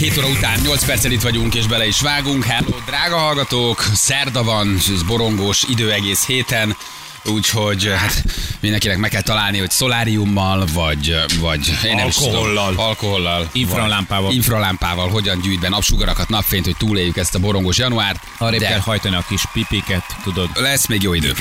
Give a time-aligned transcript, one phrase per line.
[0.00, 2.44] 7 óra után 8 perccel itt vagyunk, és bele is vágunk.
[2.44, 3.84] Hello, drága hallgatók!
[3.94, 6.76] Szerda van, és borongós idő egész héten.
[7.24, 8.24] Úgyhogy hát
[8.60, 12.74] mindenkinek meg kell találni, hogy szoláriummal, vagy, vagy én nem is tudom, Alkohollal.
[12.76, 14.32] alkohollal, Infralámpával.
[14.32, 18.20] infralámpával, hogyan gyűjt be napsugarakat, napfényt, hogy túléljük ezt a borongós januárt.
[18.38, 21.32] De kell hajtani a kis pipiket, tudod, lesz még jó idő.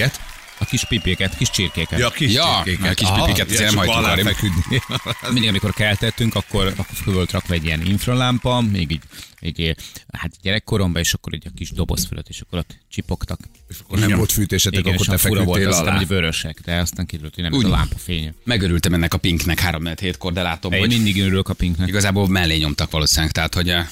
[0.59, 1.99] A kis pipiket, kis csirkéket.
[1.99, 2.81] Ja, kis Ja, csirkéket.
[2.81, 4.81] mert kis azért ja, nem alá feküdni.
[5.33, 9.01] Mindig, amikor keltettünk, akkor, akkor föl volt rakva egy ilyen infralámpa, még így,
[9.41, 9.75] így
[10.11, 13.39] hát gyerekkoromban, és akkor egy a kis doboz fölött, és akkor ott csipogtak.
[13.69, 15.97] És akkor nem volt fűtésetek, Igen, akkor te a fura volt, feküdtél aztán, alá.
[15.97, 17.63] hogy vörösek, de aztán kiderült, hogy nem Úgy.
[17.65, 18.33] ez a lámpa fénye.
[18.43, 21.87] Megörültem ennek a pinknek 3 hétkor, de látom, Én hogy mindig örülök a pinknek.
[21.87, 23.87] igazából mellé nyomtak valószínűleg, tehát hogy eh,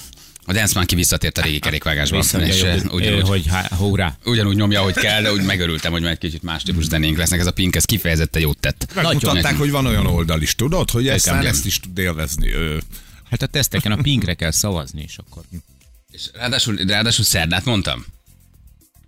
[0.49, 2.17] a Dance Monkey visszatért a régi kerékvágásba.
[2.17, 3.45] És eh, hogy, ugyanúgy, hogy
[3.77, 4.17] hurrá.
[4.25, 7.39] ugyanúgy nyomja, ahogy kell, de úgy megörültem, hogy már egy kicsit más típus zenénk lesznek.
[7.39, 8.87] Ez a pink, ez kifejezetten jót tett.
[8.95, 12.49] Megmutatták, hogy van olyan oldal is, tudod, hogy ezt, ezt is tud élvezni.
[13.29, 15.43] Hát a teszteken a pinkre kell szavazni, és akkor
[16.11, 18.05] És ráadásul, ráadásul szerdát mondtam.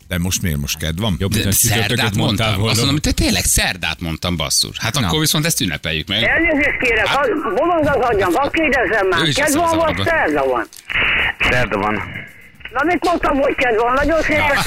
[0.07, 1.15] De most miért most kedv van?
[1.19, 2.47] jobb, De szerdát mondtam.
[2.47, 2.75] Azt volna.
[2.75, 4.77] mondom, hogy te tényleg szerdát mondtam, basszus.
[4.79, 5.07] Hát Na.
[5.07, 6.23] akkor viszont ezt ünnepeljük meg.
[6.23, 9.63] Elnézést kérek, Hát- az bolond az agyam, azt kérdezem Ő már, is kedv azt van
[9.75, 10.09] mondta vagy maga.
[10.09, 10.67] szerda van?
[11.49, 11.95] Szerda van.
[12.73, 13.93] Na mit mondtam, hogy kedv van?
[13.93, 14.57] Nagyon szépen.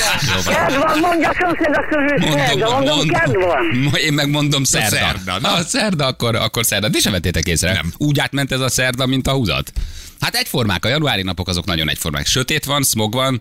[0.55, 3.65] Kedv van, mondja a szomszédok közül szerda, mondom, kedv van.
[3.91, 4.97] Ma Én megmondom szerda.
[4.97, 5.49] szerda, na.
[5.49, 6.91] Ha szerda, akkor, akkor szerda.
[6.91, 7.73] Ti sem vettétek észre.
[7.73, 7.93] Nem.
[7.97, 9.73] Úgy átment ez a szerda, mint a húzat.
[10.21, 12.27] Hát egyformák, a januári napok azok nagyon egyformák.
[12.27, 13.41] Sötét van, smog van,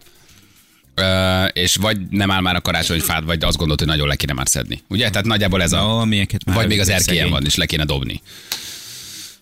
[0.96, 4.34] ö, és vagy nem áll már a karácsonyfád, vagy azt gondolod, hogy nagyon le kéne
[4.34, 4.82] már szedni.
[4.88, 5.10] Ugye?
[5.10, 5.78] Tehát nagyjából ez a...
[5.82, 8.22] No, milyenket már Vagy még az erkélyen van, és le kéne dobni.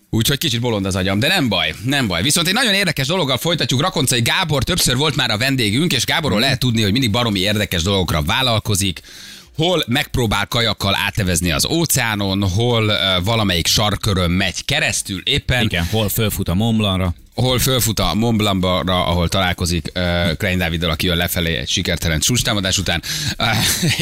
[0.09, 2.21] Úgyhogy kicsit bolond az agyam, de nem baj, nem baj.
[2.21, 3.81] Viszont egy nagyon érdekes dologgal folytatjuk.
[3.81, 7.81] Rakoncai Gábor többször volt már a vendégünk, és Gáborról lehet tudni, hogy mindig baromi érdekes
[7.81, 9.01] dolgokra vállalkozik.
[9.57, 16.09] Hol megpróbál kajakkal átevezni az óceánon, hol uh, valamelyik sarkörön megy keresztül éppen, Igen, hol
[16.09, 17.13] fölfut a Montblancra.
[17.39, 22.19] Hol fölfut a Mont Blancra, ahol találkozik uh, Klein Dáviddal, aki jön lefelé egy sikertelen
[22.19, 23.03] csúcstámadás után.
[23.37, 23.47] Uh,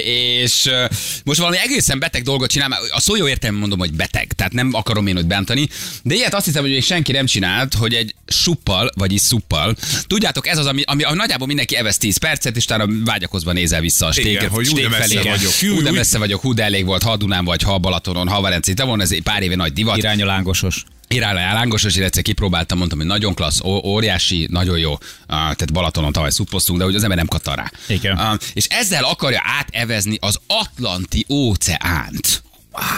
[0.05, 0.89] és uh,
[1.23, 4.69] most valami egészen beteg dolgot csinál, a szó jó értelme mondom, hogy beteg, tehát nem
[4.73, 5.69] akarom én, hogy bántani,
[6.03, 9.75] de ilyet azt hiszem, hogy még senki nem csinált, hogy egy suppal, vagyis szuppal.
[10.07, 13.81] Tudjátok, ez az, ami, ami, ami nagyjából mindenki evesz 10 percet, és utána vágyakozva nézel
[13.81, 15.29] vissza a Igen, sték, hogy de messze felé.
[15.29, 15.51] vagyok.
[15.51, 18.41] Hú, de messze vagyok, hú, de elég volt, ha Dunán vagy, ha Balatonon, ha a
[18.41, 19.97] Velencei tavon, ez egy pár éve nagy divat.
[19.97, 20.83] Irány a lángosos.
[21.07, 24.91] Irány lángos, és egyszer kipróbáltam, mondtam, hogy nagyon klassz, ó- óriási, nagyon jó.
[24.91, 27.71] Uh, tehát Balatonon tavaly szuppoztunk, de hogy az ember nem katar rá.
[27.87, 28.17] Igen.
[28.17, 32.43] Uh, és ezzel akarja átevezni az Atlanti óceánt.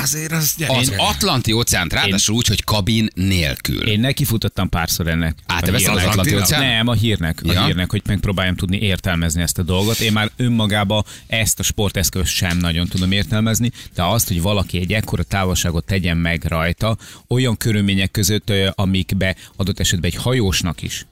[0.01, 3.88] Azért az Az Atlanti óceánt ráadásul úgy, hogy kabin nélkül.
[3.88, 5.35] Én nekifutottam párszor ennek.
[5.45, 6.17] Áteveszed A az hírnek.
[6.17, 6.62] Atlanti óceán?
[6.62, 7.66] Nem, a hírnek, a Ja.
[7.66, 10.00] hírnek, hogy megpróbáljam tudni értelmezni ezt a dolgot.
[10.00, 14.94] Én már önmagába ezt a sporteszközt sem nagyon tudom értelmezni, de azt, hogy valaki egy
[14.94, 16.97] ekkora távolságot tegyen meg rajta,
[17.28, 21.06] olyan körülmények között, amikbe adott esetben egy hajósnak is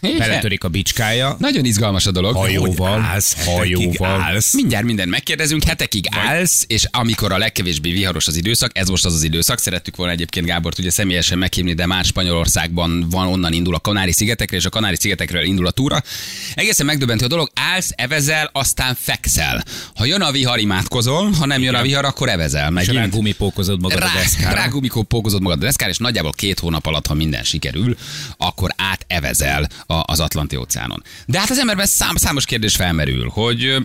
[0.00, 0.18] Igen.
[0.18, 2.36] beletörik a bicskája, Nagyon izgalmas a dolog.
[2.36, 4.20] hajóval, állsz, hajóval.
[4.20, 4.54] állsz.
[4.54, 9.14] Mindjárt mindent megkérdezünk, hetekig állsz, és amikor a legkevésbé viharos az időszak, ez most az
[9.14, 13.74] az időszak, szerettük volna egyébként Gábort ugye személyesen meghívni, de már Spanyolországban van, onnan indul
[13.74, 16.02] a Kanári-szigetekre, és a Kanári-szigetekről indul a túra.
[16.54, 19.64] Egészen megdöbbentő a dolog, állsz, evezel, aztán fekszel.
[19.94, 22.66] Ha jön a vihar, imádkozol, ha nem jön a vihar, akkor evezel.
[22.68, 22.96] És Megint.
[22.96, 24.54] rá gumipókozod magad a Rá, deszkára.
[24.54, 27.96] rá gumikó pókozod magad a deszkára, és nagyjából két hónap alatt, ha minden sikerül,
[28.36, 31.02] akkor átevezel a- az Atlanti óceánon.
[31.26, 33.76] De hát az emberben szám, számos kérdés felmerül, hogy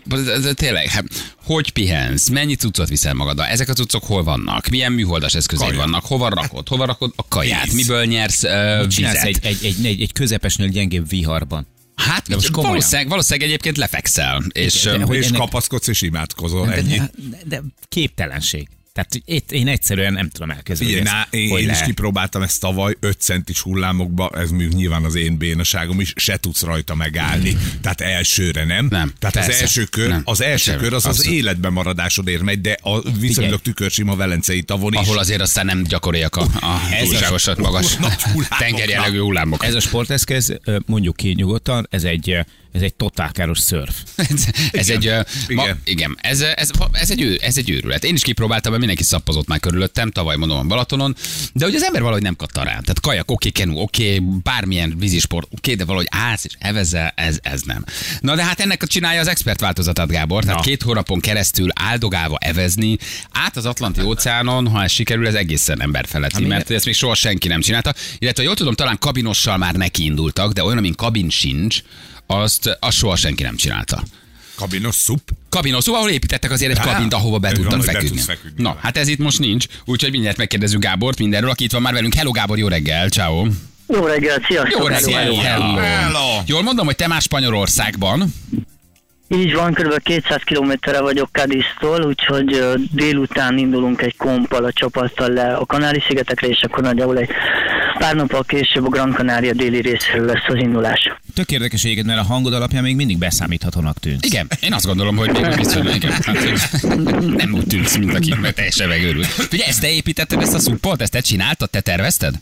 [0.53, 1.05] tényleg, hát,
[1.43, 5.83] hogy pihensz, mennyi cuccot viszel magaddal, ezek a cuccok hol vannak, milyen műholdas eszközeid Kaja.
[5.83, 7.73] vannak, hova rakod, hova rakod a kaját, Víz.
[7.73, 9.23] miből nyersz uh, Csinálsz vizet.
[9.23, 11.67] egy, egy, egy, egy, egy közepesnél gyengébb viharban.
[11.95, 12.69] Hát De most komolyan.
[12.71, 14.43] valószínűleg, valószínűleg egyébként lefekszel.
[14.51, 16.97] És, de ö, hogy És ennek- kapaszkodsz és imádkozol, De, ennyi.
[16.97, 17.11] de,
[17.45, 18.67] de képtelenség.
[18.93, 20.93] Tehát itt én egyszerűen nem tudom elképzelni.
[20.93, 24.73] Figyelj, hogy ná, ez én, én is kipróbáltam ezt tavaly 5 centis hullámokba, ez mondjuk
[24.73, 27.57] nyilván az én bénaságom is, se tudsz rajta megállni.
[27.81, 28.87] Tehát elsőre nem.
[28.89, 29.61] Nem, Tehát az persze.
[29.61, 30.21] első kör, Nem.
[30.25, 30.83] az első Semmi.
[30.83, 34.99] kör az az életben maradásodért megy, de a viszonylag tükörsima velencei tavon is.
[34.99, 37.97] ahol azért aztán nem gyakoriak a, a Ez túlságosan magas
[38.59, 39.65] tengerjellegű hullámok.
[39.65, 43.95] Ez a sporteszköz, mondjuk ki nyugodtan, ez egy, ez egy totálkáros szörf.
[44.29, 45.13] ez, ez egy,
[45.49, 46.17] ma, Igen.
[46.21, 48.03] ez, ez, ez, egy, ez egy őrület.
[48.03, 51.15] Én is kipróbáltam, mert mindenki szappazott már körülöttem, tavaly mondom a Balatonon,
[51.53, 52.71] de hogy az ember valahogy nem kattan rá.
[52.71, 57.61] Tehát kajak, oké, kenu, oké, bármilyen vízisport, oké, de valahogy állsz és evezel, ez, ez
[57.61, 57.83] nem.
[58.19, 60.43] Na de hát ennek csinálja az expert változatát, Gábor.
[60.43, 60.65] Tehát Na.
[60.65, 62.97] két hónapon keresztül áldogálva evezni,
[63.31, 67.47] át az Atlanti óceánon, ha ez sikerül, ez egészen emberfeletti, mert ezt még soha senki
[67.47, 67.93] nem csinálta.
[68.17, 71.81] Illetve jól tudom, talán kabinossal már neki indultak, de olyan, amin kabin sincs,
[72.27, 74.03] azt, azt soha senki nem csinálta.
[74.55, 75.31] Kabinos szup.
[75.49, 78.19] Kabinos, szóval ahol építettek azért egy kabint, ahova be be feküdni.
[78.21, 78.61] feküdni.
[78.61, 81.93] Na, hát ez itt most nincs, úgyhogy mindjárt megkérdezzük Gábort mindenről, aki itt van már
[81.93, 82.13] velünk.
[82.13, 83.47] Hello Gábor, jó reggel, ciao.
[83.87, 84.79] Jó reggelt, sziasztok!
[84.79, 85.75] Jó hello, reggelt, hello.
[85.75, 85.77] hello.
[85.77, 86.41] Hello.
[86.45, 88.33] Jól mondom, hogy te már Spanyolországban.
[89.35, 90.03] Így van, kb.
[90.03, 96.61] 200 kilométerre vagyok Cadiz-tól, úgyhogy délután indulunk egy kompal a csapattal le a Kanári-szigetekre, és
[96.61, 97.29] akkor nagyjából egy
[97.97, 101.11] pár nappal később a Gran Canaria déli részéről lesz az indulás.
[101.33, 104.25] Tök érdekes egyébként, mert a hangod alapján még mindig beszámíthatónak tűnsz.
[104.25, 106.11] Igen, én azt gondolom, hogy még viszonylag, igen.
[106.11, 106.37] Hát,
[107.37, 109.27] nem úgy tűnsz, mint aki mert teljesen megőrült.
[109.51, 112.35] Ugye ezt te építetted, ezt a szuppot, ezt te csináltad, te tervezted?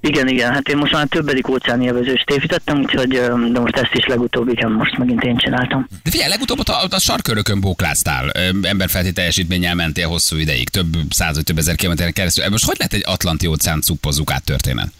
[0.00, 3.08] Igen, igen, hát én most már többedik óceáni élvezőst építettem, úgyhogy
[3.52, 5.86] de most ezt is legutóbb, igen, most megint én csináltam.
[6.02, 8.30] De figyelj, legutóbb ott a, a sarkörökön bókláztál,
[8.62, 12.48] emberfelti teljesítménnyel mentél hosszú ideig, több száz vagy több ezer kilométeren keresztül.
[12.48, 14.92] Most hogy lehet egy Atlanti óceán szuppozzuk át történet?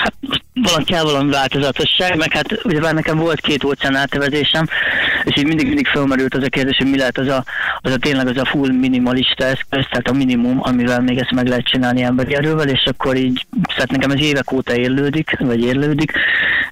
[0.00, 0.14] Hát
[0.62, 4.66] valami kell valami változatosság, meg hát ugye már nekem volt két óceán átevezésem,
[5.24, 7.44] és így mindig, mindig felmerült az a kérdés, hogy mi lehet az a,
[7.80, 11.46] az a tényleg az a full minimalista eszköz, tehát a minimum, amivel még ezt meg
[11.46, 16.12] lehet csinálni emberi erővel, és akkor így, tehát nekem ez évek óta érlődik, vagy érlődik,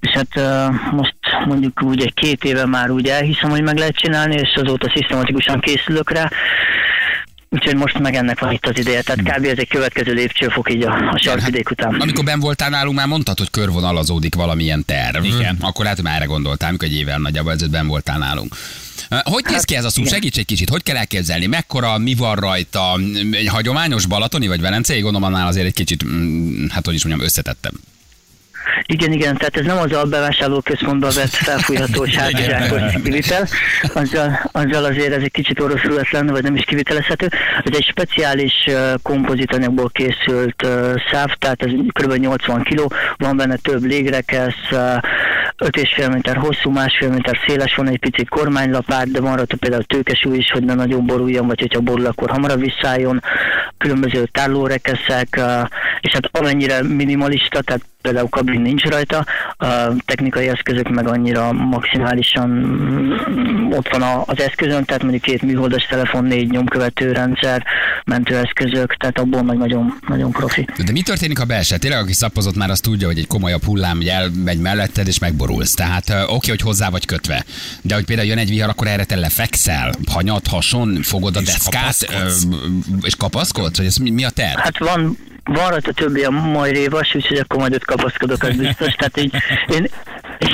[0.01, 1.17] és hát uh, most
[1.47, 5.61] mondjuk úgy egy két éve már úgy elhiszem, hogy meg lehet csinálni, és azóta szisztematikusan
[5.61, 6.31] készülök rá,
[7.51, 9.45] Úgyhogy most meg ennek van itt az ideje, tehát kb.
[9.45, 11.95] ez egy következő lépcsőfok így a, a sarkvidék után.
[11.95, 15.25] Amikor ben voltál nálunk, már mondtad, hogy körvonalazódik valamilyen terv.
[15.25, 15.57] Igen.
[15.61, 18.55] Akkor lehet, hogy már erre gondoltál, amikor egy évvel nagyjából ezelőtt ben voltál nálunk.
[19.09, 20.01] Hogy néz ki ez a szó?
[20.01, 20.13] igen.
[20.13, 21.47] Segíts egy kicsit, hogy kell elképzelni?
[21.47, 22.99] Mekkora, mi van rajta?
[23.33, 25.01] Egy hagyományos balatoni vagy velencei?
[25.01, 27.73] Gondolom annál azért egy kicsit, mm, hát hogy is mondjam, összetettem.
[28.87, 33.49] Igen, igen, tehát ez nem az a bevásárlóközpontba vett felfújható sárgazsákos kivitel,
[33.95, 35.63] azzal, azzal azért ez egy kicsit
[36.11, 37.29] lenne, vagy nem is kivitelezhető.
[37.65, 38.53] Ez egy speciális
[39.03, 40.67] kompozitanyagból készült
[41.11, 42.13] száv, tehát ez kb.
[42.13, 44.79] 80 kg, van benne több légrekesz, uh,
[45.59, 50.37] 5,5 méter hosszú, másfél méter széles, van egy pici kormánylapát, de van rajta például tőkesúly
[50.37, 53.23] is, hogy ne nagyon boruljon, vagy hogyha borul, akkor hamarabb visszálljon,
[53.79, 55.41] különböző tárlórekeszek,
[56.01, 59.67] és hát amennyire minimalista, tehát például kabin nincs rajta, a
[60.05, 62.51] technikai eszközök meg annyira maximálisan
[63.71, 67.65] ott van a- az eszközön, tehát mondjuk két műholdas telefon, négy nyomkövető rendszer,
[68.05, 70.67] mentőeszközök, tehát abból meg nagyon, nagyon profi.
[70.85, 71.81] De mi történik, ha beesett?
[71.81, 75.75] Tényleg, aki szappozott már, azt tudja, hogy egy komolyabb hullám hogy elmegy melletted, és megborulsz.
[75.75, 77.45] Tehát oké, hogy hozzá vagy kötve.
[77.83, 81.47] De hogy például jön egy vihar, akkor erre te lefekszel, hanyat, hason, fogod a És
[81.47, 81.73] deszkát,
[82.07, 82.47] kapaszkodsz.
[83.03, 83.77] és kapaszkodsz?
[83.77, 84.59] Vagy ez mi, mi a terv?
[84.59, 85.19] Hát van,
[85.49, 88.95] van rajta többi a majd révas, úgyhogy akkor majd ott kapaszkodok, az biztos.
[88.95, 89.35] Tehát így,
[89.69, 89.87] én,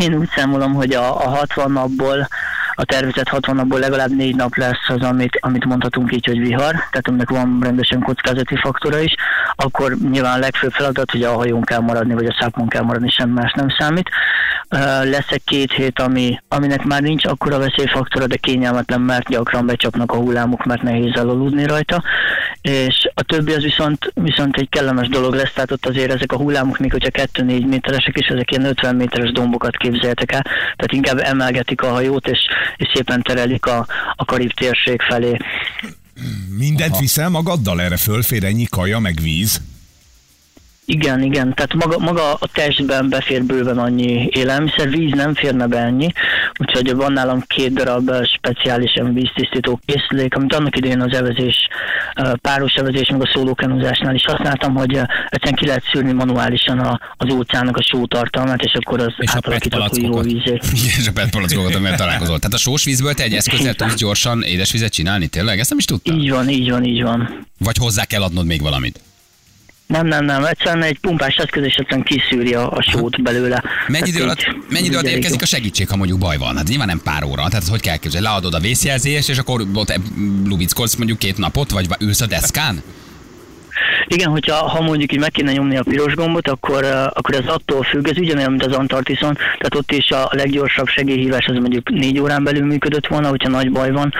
[0.01, 2.29] én úgy számolom, hogy a, a 60 napból
[2.75, 6.73] a tervezett 60 napból legalább négy nap lesz az, amit, amit mondhatunk így, hogy vihar,
[6.73, 9.15] tehát aminek van rendesen kockázati faktora is,
[9.55, 13.11] akkor nyilván a legfőbb feladat, hogy a hajón kell maradni, vagy a szápon kell maradni,
[13.11, 14.11] sem más nem számít.
[15.03, 20.13] Lesz egy két hét, ami, aminek már nincs akkora veszélyfaktora, de kényelmetlen, mert gyakran becsapnak
[20.13, 22.03] a hullámok, mert nehéz elaludni rajta,
[22.63, 26.37] és a többi az viszont, viszont egy kellemes dolog lesz, tehát ott azért ezek a
[26.37, 31.19] hullámok, még hogyha 2-4 méteresek is, ezek ilyen 50 méteres dombokat képzeljetek el, tehát inkább
[31.19, 32.39] emelgetik a hajót, és,
[32.77, 35.37] és szépen terelik a, a Karib térség felé.
[36.59, 39.61] Mindent viszel magaddal erre fölfér ennyi kaja, meg víz?
[40.87, 45.79] Igen, igen, tehát maga, maga a testben befér bőven annyi élelmiszer, víz nem férne be
[45.79, 46.13] ennyi,
[46.61, 51.57] úgyhogy van nálam két darab eh, speciálisan víztisztító készülék, amit annak idején az evezés,
[52.15, 56.79] eh, páros evezés, meg a szólókenuzásnál is használtam, hogy eh, egyszerűen ki lehet szűrni manuálisan
[56.79, 60.25] a, az óceánnak a sótartalmát, és akkor az És a jó petpalackokat.
[60.25, 60.59] vízé.
[60.99, 62.39] És a PET palackokat, amivel találkozol.
[62.39, 65.27] Tehát a sós vízből te egy eszközzel tudsz gyorsan édesvizet csinálni?
[65.27, 65.59] Tényleg?
[65.59, 66.19] Ezt nem is tudtam.
[66.19, 67.47] Így van, így van, így van.
[67.59, 69.01] Vagy hozzá kell adnod még valamit?
[69.87, 73.63] Nem, nem, nem, egyszerűen egy pumpás eszköz, és egyszerűen kiszűri a, a sót belőle.
[73.87, 76.57] Mennyi idő Tehát alatt, mennyi idő alatt érkezik a segítség, ha mondjuk baj van?
[76.57, 77.49] Hát nyilván nem pár óra.
[77.49, 78.27] Tehát hogy kell képzelni?
[78.27, 80.01] Leadod a vészjelzést, és akkor ott
[80.45, 82.83] lubickolsz mondjuk két napot, vagy ülsz a deszkán?
[84.07, 87.83] Igen, hogyha ha mondjuk így meg kéne nyomni a piros gombot, akkor, akkor ez attól
[87.83, 92.19] függ, ez ugyanolyan, mint az Antarktiszon, tehát ott is a leggyorsabb segélyhívás az mondjuk négy
[92.19, 94.13] órán belül működött volna, hogyha nagy baj van,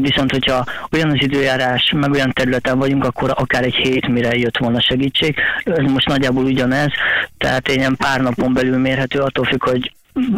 [0.00, 4.56] viszont hogyha olyan az időjárás, meg olyan területen vagyunk, akkor akár egy hét mire jött
[4.56, 5.36] volna segítség.
[5.64, 6.90] Ez most nagyjából ugyanez,
[7.38, 9.92] tehát egy ilyen pár napon belül mérhető, attól függ, hogy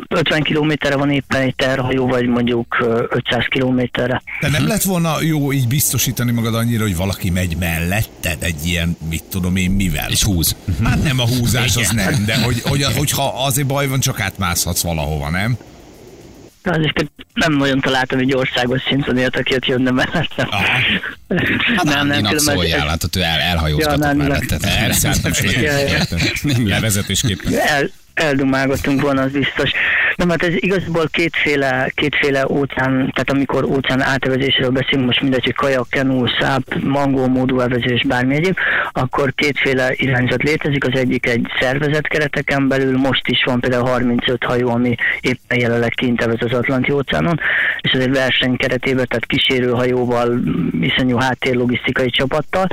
[0.09, 4.23] 50 kilométerre van éppen egy terhajó, vagy mondjuk ö, 500 kilométerre.
[4.41, 8.97] De nem lett volna jó így biztosítani magad annyira, hogy valaki megy melletted egy ilyen,
[9.11, 10.11] mit tudom én, mivel?
[10.11, 10.57] És húz.
[10.85, 14.83] Hát nem a húzás, az nem, de hogy, hogy, hogyha azért baj van, csak átmászhatsz
[14.83, 15.57] valahova, nem?
[16.63, 20.49] De azért nem nagyon találtam egy országos szinten élt, aki ott jönne mellettem.
[21.77, 24.27] Hát nem, nem, különben szóljál, ez- látod, ő el, elhajózgatott Ja, nem, nem.
[24.27, 24.57] mellette.
[24.57, 25.89] Persze, hát nem Ja, ja.
[25.99, 26.69] sokat Nem lehet.
[26.69, 27.53] levezetésképpen.
[27.59, 29.71] El, eldumálgattunk volna, az biztos.
[30.17, 35.55] Nem, hát ez igazából kétféle, kétféle óceán, tehát amikor óceán átevezésről beszélünk, most mindegy, hogy
[35.55, 38.57] kajak, kenú, száp, mangó, módú evezés, bármi egyéb,
[38.93, 40.85] akkor kétféle irányzat létezik.
[40.85, 45.91] Az egyik egy szervezet kereteken belül, most is van például 35 hajó, ami éppen jelenleg
[45.91, 47.41] kint evez az Atlanti óceánon,
[47.81, 50.41] és ez egy verseny keretében, tehát kísérőhajóval,
[50.81, 52.67] iszonyú háttérlogisztikai csapattal.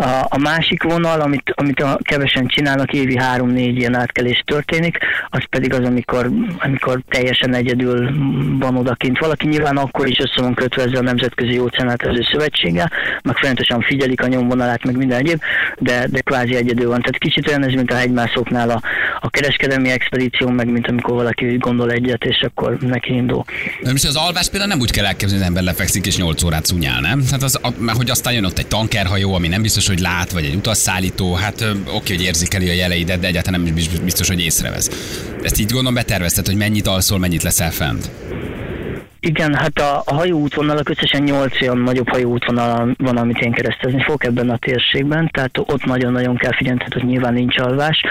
[0.00, 4.98] A, a másik vonal, amit, amit a kevesen csinálnak, évi három-négy ilyen átkelés történik,
[5.30, 8.10] az pedig az, amikor, amikor teljesen egyedül
[8.58, 9.46] van odakint valaki.
[9.46, 12.90] Nyilván akkor is össze van kötve ezzel a Nemzetközi Óceánátvező Szövetséggel,
[13.22, 15.40] meg folyamatosan figyelik a nyomvonalát, meg minden egyéb,
[15.78, 17.00] de, de kvázi egyedül van.
[17.00, 18.82] Tehát kicsit olyan ez, mint a hegymászóknál a,
[19.20, 23.44] a kereskedelmi expedíció, meg mint amikor valaki gondol egyet, és akkor neki indul.
[23.80, 26.42] Nem is az alvás például nem úgy kell elképzelni, hogy az ember lefekszik és 8
[26.42, 27.22] órát szunyál, nem?
[27.30, 30.54] Hát az, hogy aztán jön ott egy tankerhajó, ami nem biztos, hogy lát, vagy egy
[30.54, 31.64] utasszállító, hát
[31.94, 34.90] oké, hogy érzékeli a jeleidet, de egyáltalán nem is biztos, hogy észrevesz.
[35.42, 38.10] Ezt így gondolom betervezted, hogy mennyit alszol, mennyit leszel fent.
[39.20, 44.24] Igen, hát a, a hajóútvonalak összesen 8 olyan nagyobb hajóútvonal van, amit én keresztezni fogok
[44.24, 48.02] ebben a térségben, tehát ott nagyon-nagyon kell figyelni, tehát ott nyilván nincs alvás.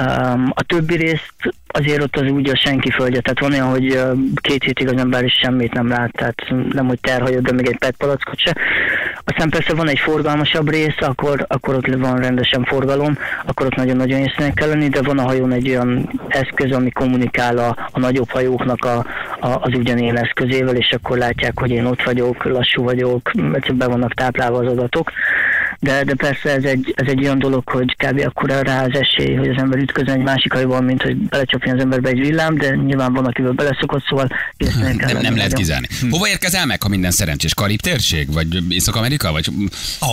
[0.00, 1.34] Um, a többi részt
[1.78, 4.00] azért ott az úgy a senki földje, tehát van olyan, hogy
[4.34, 6.34] két hétig az ember is semmit nem lát, tehát
[6.72, 8.56] nem hogy terhajó, de még egy PET palackot se.
[9.24, 14.20] Aztán persze van egy forgalmasabb rész, akkor, akkor ott van rendesen forgalom, akkor ott nagyon-nagyon
[14.20, 18.30] észnél kell lenni, de van a hajón egy olyan eszköz, ami kommunikál a, a nagyobb
[18.30, 18.96] hajóknak a,
[19.40, 23.86] a, az ugyanilyen eszközével, és akkor látják, hogy én ott vagyok, lassú vagyok, egyszerűen be
[23.86, 25.10] vannak táplálva az adatok.
[25.80, 28.22] De, de persze ez egy, ez egy olyan dolog, hogy kb.
[28.24, 31.82] akkor rá az esély, hogy az ember ütközön egy másik hajóval, mint hogy belecsapjon az
[31.82, 34.28] emberbe egy villám, de nyilván van, akivel beleszokott, szóval
[34.96, 35.88] Nem, nem lehet kizárni.
[36.10, 37.54] Hova érkezel meg, ha minden szerencsés?
[37.54, 38.32] Karib térség?
[38.32, 39.32] Vagy Észak-Amerika?
[39.32, 39.48] Vagy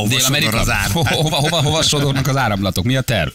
[0.07, 0.63] Dél-Amerika?
[0.93, 2.83] Hova, hova, hova sodornak az áramlatok?
[2.83, 3.29] Mi a terv?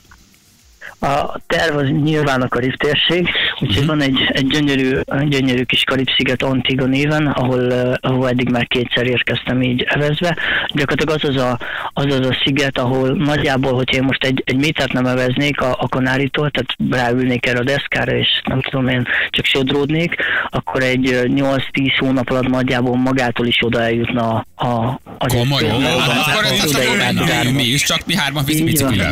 [1.00, 3.28] A terv az nyilván a Karib térség,
[3.61, 8.67] úgyhogy van egy, egy gyönyörű, gyönyörű kis Karib-sziget Antigua néven, ahol, eh, ahol eddig már
[8.67, 10.37] kétszer érkeztem így evezve.
[10.75, 11.59] Gyakorlatilag az az a,
[11.93, 15.76] az, az a sziget, ahol nagyjából, hogyha én most egy, egy métert nem eveznék a,
[15.81, 20.14] a Kanárítól, tehát ráülnék erre a deszkára, és nem tudom én, csak sodródnék,
[20.50, 21.61] akkor egy eh, 8-10
[21.99, 25.83] hónap alatt nagyjából magától is oda eljutna a, a, az Komolyan?
[25.83, 29.11] Hát Akkor mi is, csak mi hárman biciklivel.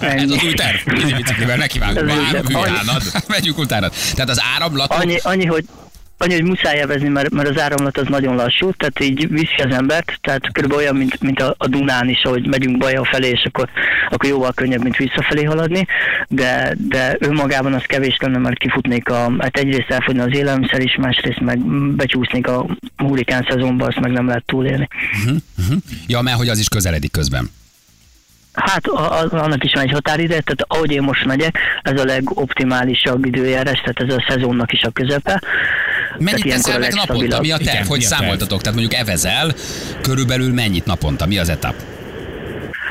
[0.00, 0.76] Ez az új terv.
[1.16, 2.12] Biciklivel nekivágunk.
[2.48, 3.02] Utánad.
[3.28, 3.88] Megyünk utána.
[4.14, 5.64] Tehát az áramlatok Annyi, annyi, hogy
[6.20, 9.74] Annyi, hogy muszáj evezni, mert, mert az áramlat az nagyon lassú, tehát így viszi az
[9.74, 13.44] embert, tehát körülbelül olyan, mint, mint a, a Dunán is, ahogy megyünk Baja felé, és
[13.44, 13.68] akkor,
[14.10, 15.86] akkor jóval könnyebb, mint visszafelé haladni,
[16.28, 20.96] de, de önmagában az kevés lenne, mert kifutnék a, hát egyrészt elfogyna az élelmiszer is,
[20.96, 21.58] másrészt meg
[21.94, 24.88] becsúsznék a hurikán szezonba, azt meg nem lehet túlélni.
[26.06, 27.50] Ja, mert hogy az is közeledik közben.
[28.58, 32.04] Hát a, a, annak is van egy határideje, tehát ahogy én most megyek, ez a
[32.04, 35.42] legoptimálisabb időjárás, tehát ez a szezonnak is a közepe.
[36.18, 37.40] Mennyit teszel meg naponta?
[37.40, 37.68] Mi a terv?
[37.68, 38.20] Igen, Hogy mi a terv?
[38.20, 38.60] számoltatok?
[38.62, 39.54] Tehát mondjuk evezel,
[40.02, 41.26] körülbelül mennyit naponta?
[41.26, 41.74] Mi az etap?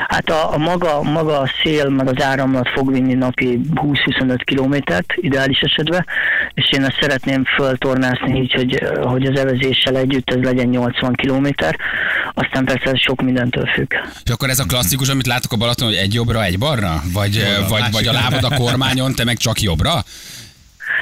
[0.07, 5.13] Hát a, a maga, maga a szél, meg az áramlat fog vinni napi 20-25 kilométert,
[5.15, 6.05] ideális esetben,
[6.53, 11.75] és én ezt szeretném föltornászni így, hogy, hogy az evezéssel együtt ez legyen 80 kilométer,
[12.33, 13.93] aztán persze ez sok mindentől függ.
[14.23, 17.03] És akkor ez a klasszikus, amit látok a Balaton, hogy egy jobbra, egy balra?
[17.13, 17.93] Vagy, Jobbra, vagy, másik.
[17.93, 20.03] vagy a lábad a kormányon, te meg csak jobbra?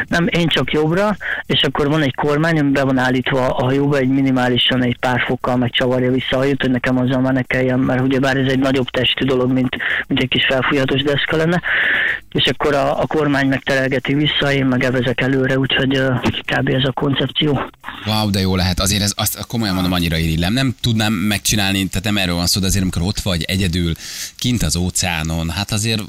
[0.07, 3.97] Nem, én csak jobbra, és akkor van egy kormány, ami be van állítva a hajóba,
[3.97, 7.41] egy minimálisan egy pár fokkal meg csavarja vissza a hajót, hogy nekem azzal már ne
[7.41, 9.75] kelljen, mert ugyebár ez egy nagyobb testű dolog, mint,
[10.07, 11.61] mint egy kis felfújhatós deszka lenne,
[12.31, 16.69] és akkor a, a kormány megterelgeti vissza, én meg evezek előre, úgyhogy uh, kb.
[16.69, 17.69] ez a koncepció.
[18.05, 18.79] Wow, de jó lehet.
[18.79, 20.53] Azért ez, azt komolyan mondom, annyira irigylem.
[20.53, 23.91] Nem tudnám megcsinálni, tehát nem erről van szó, de azért amikor ott vagy egyedül,
[24.37, 26.01] kint az óceánon, hát azért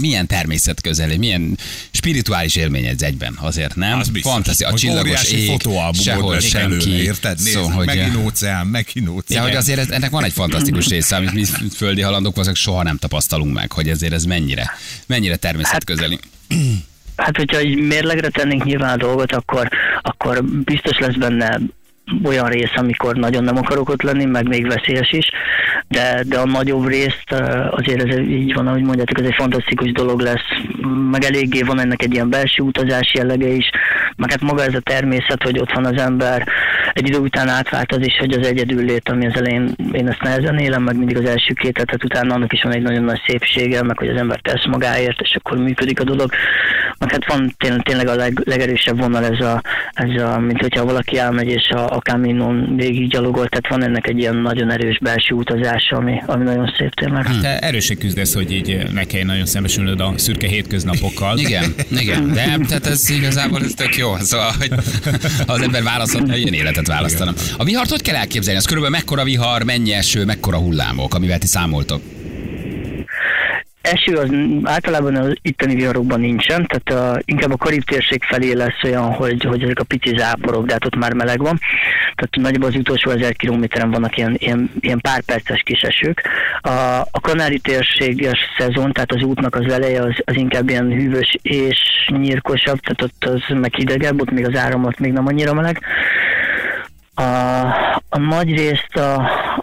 [0.00, 1.58] milyen természet közeli, milyen
[1.90, 3.98] spirituális élmény ez egyben, azért nem?
[3.98, 4.32] Az biztos.
[4.32, 5.60] Fantaszti, a Hogy csillagos ég,
[5.92, 6.74] sehol senki.
[6.74, 7.36] Előre, érted?
[7.36, 7.86] Nézd, Szóval, hogy...
[7.86, 9.42] megint óceán, megint óceán.
[9.42, 12.82] Ja, hogy azért ez, ennek van egy fantasztikus része, amit mi földi halandók azok soha
[12.82, 14.70] nem tapasztalunk meg, hogy ezért ez mennyire,
[15.06, 16.18] mennyire természetközeli.
[17.16, 19.68] Hát, hogyha így mérlegre tennénk nyilván a dolgot, akkor,
[20.02, 21.60] akkor biztos lesz benne
[22.24, 25.30] olyan rész, amikor nagyon nem akarok ott lenni, meg még veszélyes is,
[25.88, 29.92] de, de a nagyobb részt eh, azért ez így van, ahogy mondjátok, ez egy fantasztikus
[29.92, 30.48] dolog lesz,
[31.10, 33.70] meg eléggé van ennek egy ilyen belső utazás jellege is,
[34.16, 36.48] meg hát maga ez a természet, hogy ott van az ember,
[36.94, 40.22] egy idő után átvált az is, hogy az egyedül lét, ami az elején én ezt
[40.22, 43.20] nehezen élem, meg mindig az első két hetet utána annak is van egy nagyon nagy
[43.26, 46.30] szépsége, meg hogy az ember tesz magáért, és akkor működik a dolog.
[46.98, 50.84] Meg hát van tényleg, tényleg a leg, legerősebb vonal ez a, ez a, mint hogyha
[50.84, 54.98] valaki elmegy és a, a Caminon végig gyalogol, tehát van ennek egy ilyen nagyon erős
[54.98, 57.26] belső utazása, ami, ami nagyon szép tényleg.
[57.40, 61.38] Te erősen küzdesz, hogy így ne kelljen nagyon szembesülnöd a szürke hétköznapokkal.
[61.38, 64.16] Igen, igen, de tehát ez igazából ez tök jó.
[64.16, 64.70] Szóval, hogy
[65.46, 67.32] az ember választhat, ilyen életet választana.
[67.58, 68.58] A vihart hogy kell elképzelni?
[68.58, 72.02] Az körülbelül mekkora vihar, mennyi eső, mekkora hullámok, amivel ti számoltok?
[73.80, 74.30] Eső az
[74.62, 79.44] általában az itteni viharokban nincsen, tehát a, inkább a karib térség felé lesz olyan, hogy,
[79.44, 81.60] hogy ezek a pici záporok, de hát ott már meleg van.
[82.14, 86.22] Tehát nagyjából az utolsó ezer kilométeren vannak ilyen, ilyen, ilyen pár perces kis esők.
[86.60, 86.68] A,
[87.10, 91.78] a kanári térséges szezon, tehát az útnak az eleje az, az inkább ilyen hűvös és
[92.06, 95.80] nyírkosabb, tehát ott az meg hidegebb, ott még az áramlat még nem annyira meleg.
[97.14, 97.22] A,
[98.08, 99.14] a nagy részt a,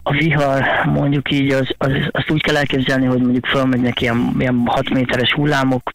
[0.03, 4.63] a vihar, mondjuk így, az, az, azt úgy kell elképzelni, hogy mondjuk fölmegynek ilyen, ilyen
[4.65, 5.91] 6 méteres hullámok,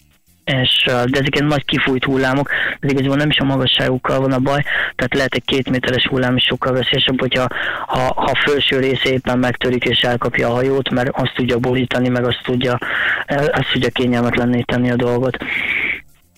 [0.46, 4.38] és, de ezek ilyen nagy kifújt hullámok, de igazából nem is a magasságukkal van a
[4.38, 4.62] baj,
[4.94, 7.46] tehát lehet egy két méteres hullám is sokkal veszélyesebb, hogyha
[7.86, 12.08] ha, ha a felső része éppen megtörik és elkapja a hajót, mert azt tudja borítani,
[12.08, 12.78] meg azt tudja,
[13.26, 15.36] azt tudja kényelmetlenné tenni a dolgot.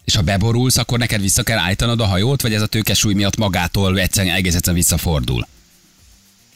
[0.09, 3.37] És ha beborulsz, akkor neked vissza kell állítanod a hajót, vagy ez a tőkesúly miatt
[3.37, 5.47] magától egyszerűen egész egyszerűen visszafordul?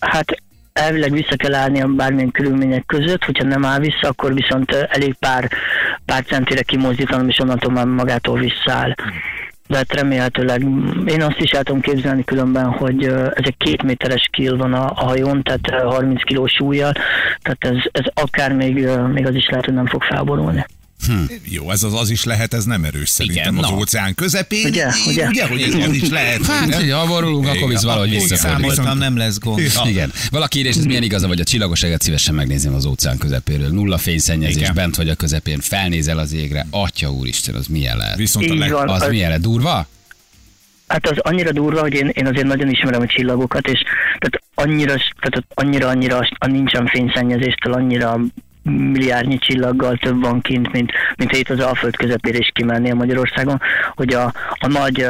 [0.01, 0.43] Hát
[0.73, 5.51] elvileg vissza kell állni bármilyen körülmények között, hogyha nem áll vissza, akkor viszont elég pár,
[6.05, 8.95] pár centire kimozdítanom, és onnantól már magától visszaáll.
[9.69, 10.61] De hát remélhetőleg,
[11.07, 15.05] én azt is el tudom képzelni különben, hogy ezek két méteres kill van a, a
[15.05, 16.93] hajón, tehát 30 kilós súlyjal,
[17.43, 20.65] tehát ez, ez akár még, még az is lehet, hogy nem fog felborulni.
[21.07, 21.13] Hm.
[21.45, 23.77] Jó, ez az, az is lehet, ez nem erős szerintem Igen, az na.
[23.77, 24.67] óceán közepén.
[24.67, 25.27] Ugye, ugye?
[25.27, 26.47] ugye hogy ez, ez is lehet.
[26.47, 26.77] Hát, ugye?
[26.77, 28.19] hogy ha borulunk, akkor visz valahogy.
[28.19, 29.63] Számoltam, nem lesz gond.
[29.85, 30.13] Igen.
[30.31, 33.69] Valaki írja, és ez milyen igaza, vagy a csillagos eget szívesen megnézném az óceán közepéről.
[33.69, 34.75] Nulla fényszennyezés, Igen.
[34.75, 36.67] bent vagy a közepén, felnézel az égre.
[36.71, 38.17] Atya úristen, az milyen lehet?
[38.17, 38.73] Viszont a leg...
[38.73, 39.43] Az az- milyen lehet?
[39.43, 39.87] Durva?
[40.87, 43.81] Hát az annyira durva, hogy én, én azért nagyon ismerem a csillagokat, és
[44.19, 48.21] tehát annyira, tehát annyira, annyira a nincsen fényszennyezéstől, annyira
[48.63, 53.61] milliárdnyi csillaggal több van kint, mint, mint ha itt az Alföld közepére is kimennél Magyarországon,
[53.95, 55.07] hogy a, a nagy,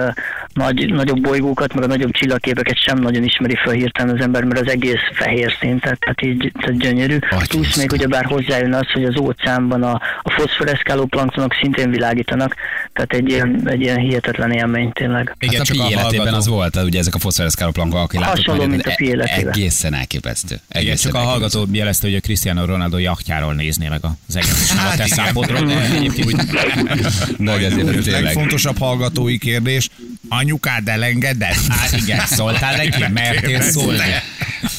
[0.54, 4.60] nagy, nagyobb bolygókat, meg a nagyobb csillagképeket sem nagyon ismeri fel hirtelen az ember, mert
[4.60, 7.18] az egész fehér szín, tehát, tehát így tehát gyönyörű.
[7.48, 12.54] Plusz még ugyebár hozzájön az, hogy az óceánban a, a foszforeszkáló planktonok szintén világítanak,
[12.92, 15.36] tehát egy ilyen, egy ilyen hihetetlen élmény tényleg.
[15.38, 18.86] Igen, hát a pi életében az volt, ugye ezek a foszforeszkálóplankok, aki látott Hasonló, mint
[18.86, 19.52] a pi életében.
[19.52, 20.54] Egészen elképesztő.
[20.54, 21.58] Igen, Egészen csak a elképesztő.
[21.58, 22.98] hallgató jelezte, hogy a Cristiano Ronaldo
[23.42, 28.04] jachtjáról nézné meg az egész, és nem a te számodról, de egyébként úgy ezért ez
[28.04, 28.22] tényleg.
[28.22, 29.88] legfontosabb hallgatói kérdés,
[30.28, 31.66] anyukád elengedett?
[31.68, 33.04] Hát igen, szóltál neki?
[33.12, 33.98] Mertél szólni?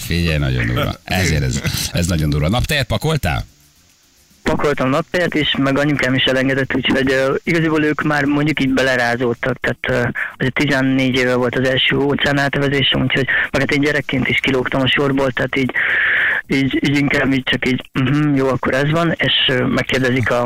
[0.05, 0.95] Figyelj, nagyon durva.
[1.03, 2.49] Ezért ez, ez nagyon durva.
[2.49, 3.45] Naptejet pakoltál?
[4.43, 9.57] pakoltam naptejet is, meg anyukám is elengedett, úgyhogy uh, igazából ők már mondjuk így belerázódtak,
[9.59, 14.27] tehát uh, az 14 éve volt az első óceán átvezésem, úgyhogy meg hát én gyerekként
[14.27, 15.71] is kilógtam a sorból, tehát így,
[16.47, 20.43] így, így inkább így csak így, uh-huh, jó, akkor ez van, és uh, megkérdezik a,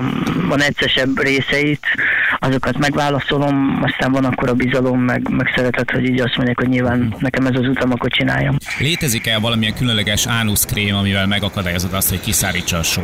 [0.49, 1.86] a neccesebb részeit,
[2.39, 6.69] azokat megválaszolom, aztán van akkor a bizalom, meg, meg szeretet, hogy így azt mondják, hogy
[6.69, 8.57] nyilván nekem ez az utam, akkor csináljam.
[8.79, 13.01] Létezik-e valamilyen különleges ánuszkrém, amivel megakadályozod azt, hogy kiszárítsa a só?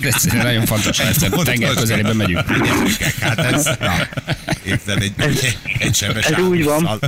[0.00, 2.40] ez nagyon fontos, a tenger közelében megyünk.
[3.20, 3.92] Hát ez, na,
[4.64, 7.00] érted, egy, egy, egy sebes ez úgy van.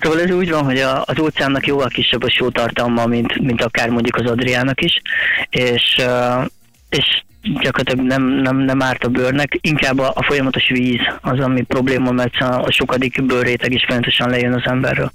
[0.00, 3.88] Szóval ez úgy van, hogy a, az óceánnak jóval kisebb a sótartalma, mint, mint akár
[3.88, 5.00] mondjuk az Adriának is,
[5.50, 6.02] és,
[6.88, 7.04] és
[7.62, 12.10] gyakorlatilag nem, nem, nem árt a bőrnek, inkább a, a folyamatos víz az, ami probléma,
[12.10, 15.10] mert a, a sokadik bőrréteg is folyamatosan lejön az emberről.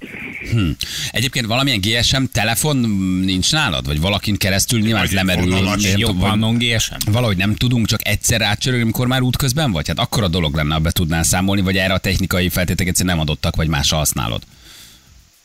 [0.52, 0.70] Hm.
[1.10, 2.76] Egyébként valamilyen GSM telefon
[3.24, 3.86] nincs nálad?
[3.86, 5.50] Vagy valakin keresztül nyilván Vagy lemerül.
[5.50, 5.82] vonalas.
[5.82, 7.10] nem Jobb tudom, vagy- van GSM?
[7.12, 9.88] Valahogy nem tudunk csak egyszer átcsörölni, amikor már útközben vagy?
[9.88, 13.14] Hát akkor a dolog lenne, ha be tudnál számolni, vagy erre a technikai feltétek egyszerűen
[13.16, 14.42] nem adottak, vagy másra használod.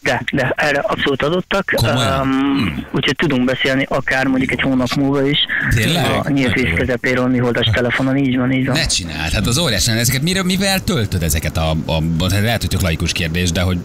[0.08, 2.22] De, de erre abszolút adottak, Komolyan?
[2.22, 5.38] um, úgyhogy tudunk beszélni akár mondjuk egy hónap múlva is.
[5.76, 6.06] Tényleg?
[6.24, 8.76] A nyílt víz közepéről műholdas telefonon, így van, így van.
[8.76, 12.70] Ne csináld, hát az óriási, ezeket mire, mivel töltöd ezeket a, a, a lehet, hogy
[12.70, 13.78] tök laikus kérdés, de hogy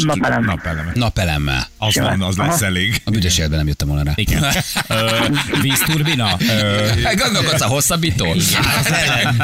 [0.00, 0.44] Napelem.
[0.44, 0.92] Napeleme.
[0.94, 1.68] Napelemmel.
[1.78, 2.64] Az van, az lesz Aha.
[2.64, 3.00] elég.
[3.04, 4.12] A büdös életben nem jöttem volna rá.
[4.14, 4.44] Igen.
[5.62, 6.26] Vízturbina?
[7.04, 8.26] Hát Gondolkodsz a hosszabbító?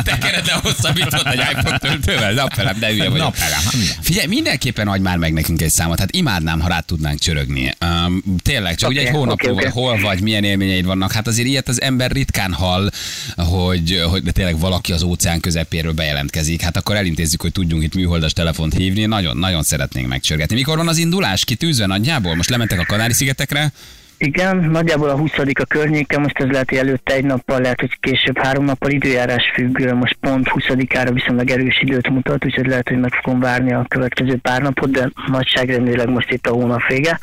[0.05, 2.33] Tekered le a hosszabbítót egy iPhone töltővel?
[2.33, 3.25] Napelem, de hülye vagyok.
[3.25, 3.75] Napelem, hát.
[4.01, 5.99] Figyelj, mindenképpen adj már meg nekünk egy számot.
[5.99, 7.75] Hát imádnám, ha rá tudnánk csörögni.
[7.81, 9.69] Um, tényleg, csak ugye egy hónap oké.
[9.69, 11.13] hol vagy, milyen élményeid vannak.
[11.13, 12.91] Hát azért ilyet az ember ritkán hall,
[13.37, 16.63] hogy, hogy de tényleg valaki az óceán közepéről bejelentkezik.
[16.63, 19.07] Hát akkor elintézzük, hogy tudjunk itt műholdas telefont hívni.
[19.07, 20.07] Nagyon, nagyon szeretnénk
[20.39, 20.55] megcsörgetni.
[20.55, 21.45] Mikor van az indulás?
[21.45, 22.35] Kitűzve nagyjából?
[22.35, 23.73] Most lementek a Kanári-szigetekre?
[24.19, 27.99] Igen, nagyjából a 20 a környéke, most ez lehet, hogy előtte egy nappal, lehet, hogy
[28.01, 33.01] később három nappal időjárás függ, most pont 20-ára viszonylag erős időt mutat, úgyhogy lehet, hogy
[33.01, 37.19] meg fogom várni a következő pár napot, de nagyságrendileg most itt a hónap vége.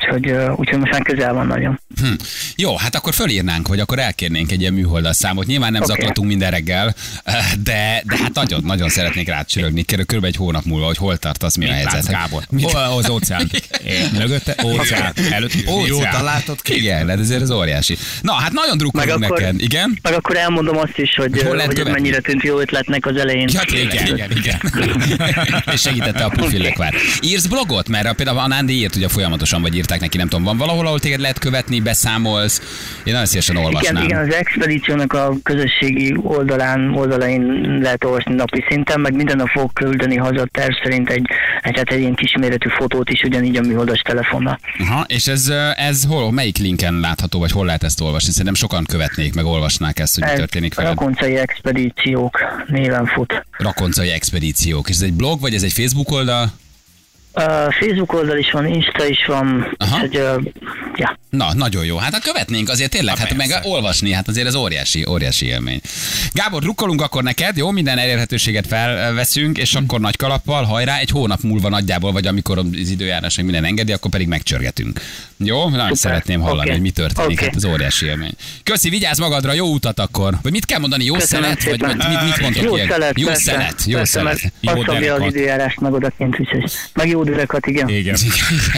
[0.00, 1.80] Úgyhogy, úgyhogy most már közel van nagyon.
[2.00, 2.12] Hm.
[2.56, 5.46] Jó, hát akkor fölírnánk, vagy akkor elkérnénk egy ilyen műholdas számot.
[5.46, 5.92] Nyilván nem Oké.
[5.92, 6.94] zaklatunk minden reggel,
[7.62, 9.84] de, de hát nagyon, nagyon szeretnék rád csörögni.
[9.84, 12.12] Körülbelül egy hónap múlva, hogy hol tartasz, mi a Mit látsz, helyzet.
[12.12, 12.42] Gábor?
[12.50, 12.70] Mit?
[12.70, 13.50] Hol az óceán?
[14.12, 15.12] Mögötte óceán.
[15.30, 16.24] Előtt óceán.
[16.24, 16.74] látod ki?
[16.76, 17.96] Igen, hát ezért ez óriási.
[18.20, 19.60] Na, hát nagyon drukkolunk Meg akkor- neked.
[19.60, 19.98] Igen?
[20.02, 23.48] Meg akkor elmondom azt is, hogy, Hol hogy mennyire tűnt jó ötletnek az elején.
[23.52, 24.60] Ja, igen, igen, igen.
[25.72, 26.94] És segítette a pufillekvár.
[27.20, 27.88] Írsz blogot?
[27.88, 31.00] Mert például a Nándi írt, ugye folyamatosan, vagy írták neki, nem tudom, van valahol, ahol
[31.00, 32.60] téged lehet követni, beszámolsz.
[33.04, 34.02] Én nagyon szívesen Igen, olvasnám.
[34.02, 37.42] igen, az expedíciónak a közösségi oldalán, oldalain
[37.82, 41.26] lehet olvasni napi szinten, meg minden nap fogok küldeni haza terv szerint egy,
[41.62, 44.58] egy, hát egy ilyen kisméretű fotót is, ugyanígy a műholdas telefonnal.
[44.78, 48.30] Aha, és ez, ez hol, melyik linken látható, vagy hol lehet ezt olvasni?
[48.30, 50.90] Szerintem sokan követnék, meg olvasnák ezt, hogy mi Ez történik veled.
[50.90, 53.46] Rakoncai expedíciók néven fut.
[53.58, 54.88] Rakoncai expedíciók.
[54.88, 56.52] És ez egy blog, vagy ez egy Facebook oldal?
[57.34, 59.94] Uh, Facebook oldal is van, Insta is van, Aha.
[59.94, 60.42] úgyhogy uh,
[60.96, 61.18] ja.
[61.30, 61.96] Na, nagyon jó.
[61.96, 63.68] Hát ha követnénk azért tényleg, hát meg persze.
[63.68, 65.80] olvasni, hát azért ez óriási, óriási élmény.
[66.32, 67.70] Gábor, drukkolunk akkor neked, jó?
[67.70, 72.90] Minden elérhetőséget felveszünk, és akkor nagy kalappal, hajrá, egy hónap múlva nagyjából, vagy amikor az
[72.90, 75.00] időjárás meg minden engedi, akkor pedig megcsörgetünk.
[75.36, 75.68] Jó?
[75.68, 76.70] Nagyon szeretném hallani, Oké.
[76.70, 77.44] hogy mi történik, Oké.
[77.44, 78.32] hát ez óriási élmény.
[78.62, 80.34] Köszi, vigyázz magadra, jó utat akkor.
[80.42, 81.64] Vagy mit kell mondani, jó Köszönöm szelet?
[81.64, 82.10] Vagy, vagy szépen.
[82.10, 82.88] mit, mit mondtok Jó ilyen?
[82.88, 84.42] szelet, Jó persze, szelet, jó persze, szelet.
[84.42, 85.34] Meg Jó azt szabja az derekat.
[85.36, 87.88] időjárást meg odakint, úgyhogy meg jó derekat, igen.
[88.00, 88.16] Igen.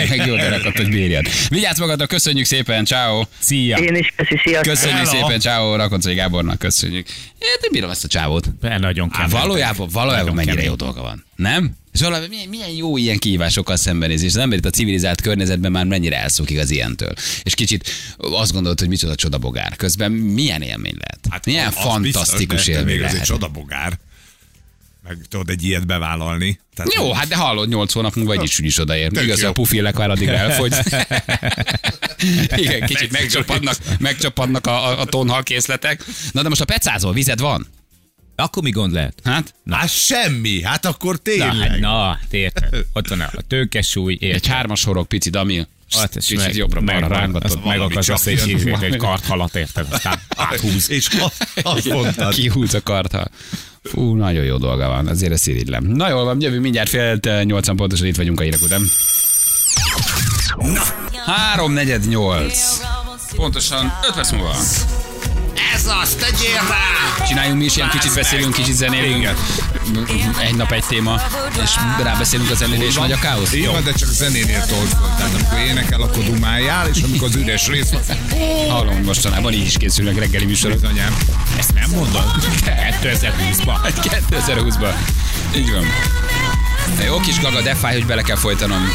[0.08, 1.26] meg jó derekat, hogy bírjad.
[1.48, 3.24] Vigyázz magadra, köszönjük szépen, ciao.
[3.38, 3.76] Szia.
[3.76, 4.72] Én is, köszi, sziasztok.
[4.72, 5.10] Köszönjük Hello.
[5.10, 7.08] szépen, ciao, Rakoncai Gábornak, köszönjük.
[7.38, 8.54] Én nem bírom ezt a csávót.
[8.58, 9.30] Be, nagyon kemény.
[9.30, 10.68] valójában, valójában Nagyon mennyire kemény.
[10.70, 11.24] jó dolga van.
[11.36, 11.70] Nem?
[11.92, 15.72] És valami, milyen, milyen jó ilyen kihívásokkal szembenézni, és az ember itt a civilizált környezetben
[15.72, 17.12] már mennyire elszokik az ilyentől.
[17.42, 19.76] És kicsit azt gondolod, hogy micsoda csodabogár.
[19.76, 21.18] Közben milyen élmény lehet?
[21.30, 23.26] Hát, milyen fantasztikus biztos, de- de élmény Még az egy lehet.
[23.26, 23.98] csodabogár.
[25.02, 26.60] Meg tudod egy ilyet bevállalni.
[26.74, 29.10] Tehát Jó, hát de hallod, 8 hónap múlva egy is úgyis odaér.
[29.22, 30.74] Igaz, a pufillek már addig elfogy.
[32.56, 36.04] Igen, kicsit megcsapadnak, megcsapadnak a, a, a tonhal készletek.
[36.32, 37.66] Na de most a pecázol, vized van?
[38.36, 39.20] Akkor mi gond lehet?
[39.24, 39.54] Hát?
[39.70, 41.68] Hát semmi, hát akkor Na, tényleg.
[41.70, 42.86] hát, na, hát érted.
[42.92, 44.46] Ott van a tőkesúly, Egy érted.
[44.52, 45.66] hármas horog, pici dami.
[45.90, 47.44] Hát, és Kicsit meg, jobbra meg, balra meg, rángatod.
[47.50, 49.86] azt meg valami akarsz azt egy, egy karthalat, érted?
[49.90, 50.90] Aztán áthúz.
[50.90, 51.08] És
[51.62, 52.34] azt, mondtad.
[52.34, 53.28] Kihúz a karta.
[53.82, 55.84] Fú, nagyon jó dolga van, azért ezt irigylem.
[55.84, 58.82] Na jól van, jövő mindjárt fél eh, nyolcan pontosan itt vagyunk a hírek után.
[61.24, 62.80] Három negyed nyolc.
[63.36, 64.54] Pontosan 5 perc múlva.
[65.74, 67.24] Ez az, tegyél rá!
[67.26, 69.28] Csináljunk mi is ilyen kicsit beszélünk, kicsit zenélünk.
[70.40, 71.20] Egy nap egy téma,
[71.62, 71.70] és
[72.02, 73.52] rábeszélünk a zenére, és megy a káosz.
[73.52, 74.88] Jó, de csak zenénél föl.
[75.16, 78.02] Tehát amikor énekel, akkor dumáljál, és amikor az üres rész van,
[78.68, 80.78] Hallom, mostanában így is készülnek reggeli műsorok.
[80.80, 81.16] bizonyám.
[81.58, 82.24] Ezt nem mondod?
[83.02, 83.76] 2020-ban.
[84.30, 84.94] 2020-ban.
[85.56, 85.86] Így van.
[87.04, 88.92] Jó kis gaga, de fáj, hogy bele kell folytanom.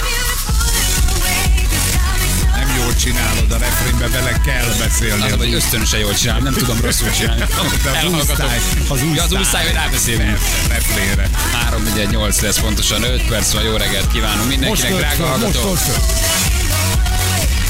[2.87, 5.21] Jól csinálod, a refrénbe bele kell beszélni.
[5.21, 7.41] Az, hogy ösztönösen jól csinálom, nem tudom rosszul csinálni.
[7.83, 10.37] De az úsztály, az Ja, az úsztály, hogy rábeszélünk.
[10.67, 11.29] refrénre.
[11.53, 15.69] 3 4 8 lesz pontosan 5 perc van, jó reggelt kívánunk mindenkinek, drága hallgató.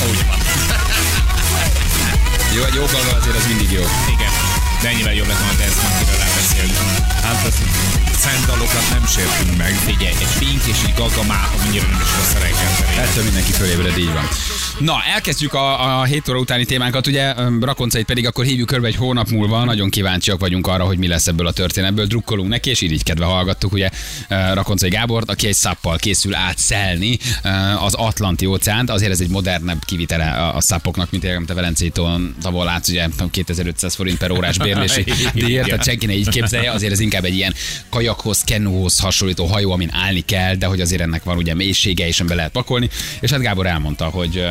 [0.10, 0.38] Úgy van.
[2.56, 3.82] Jó, egy jó azért az mindig jó.
[4.16, 4.32] Igen.
[4.82, 7.17] De ennyivel jobb lett volna, de ezt amiről rábeszélünk.
[7.28, 7.62] Hát az
[8.18, 9.72] szent dalokat nem sértünk meg.
[9.72, 12.34] Figyelj, egy pink és egy gaga már annyira nem is rossz
[12.96, 13.00] a.
[13.02, 14.28] Ettől mindenki fölébred, így van.
[14.80, 18.96] Na, elkezdjük a, a 7 óra utáni témánkat, ugye Rakoncait pedig akkor hívjuk körbe egy
[18.96, 22.82] hónap múlva, nagyon kíváncsiak vagyunk arra, hogy mi lesz ebből a történetből, drukkolunk neki, és
[22.82, 23.90] így kedve hallgattuk ugye
[24.54, 27.18] Rakoncai Gábort, aki egy szappal készül átszelni
[27.80, 32.90] az Atlanti óceánt, azért ez egy modernebb kivitele a, szappoknak, mint a Velencétól tavol látsz,
[32.90, 37.17] ugye 2500 forint per órás bérlési díjért, tehát senki ne így képzelje, azért ez inkább
[37.26, 37.54] egy ilyen
[37.90, 42.22] kajakhoz, kenóhoz hasonlító hajó, amin állni kell, de hogy azért ennek van ugye mélysége, és
[42.22, 42.90] be lehet pakolni.
[43.20, 44.46] És hát Gábor elmondta, hogy,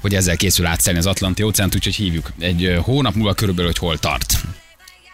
[0.00, 3.98] hogy ezzel készül átszelni az Atlanti óceánt, úgyhogy hívjuk egy hónap múlva körülbelül, hogy hol
[3.98, 4.40] tart.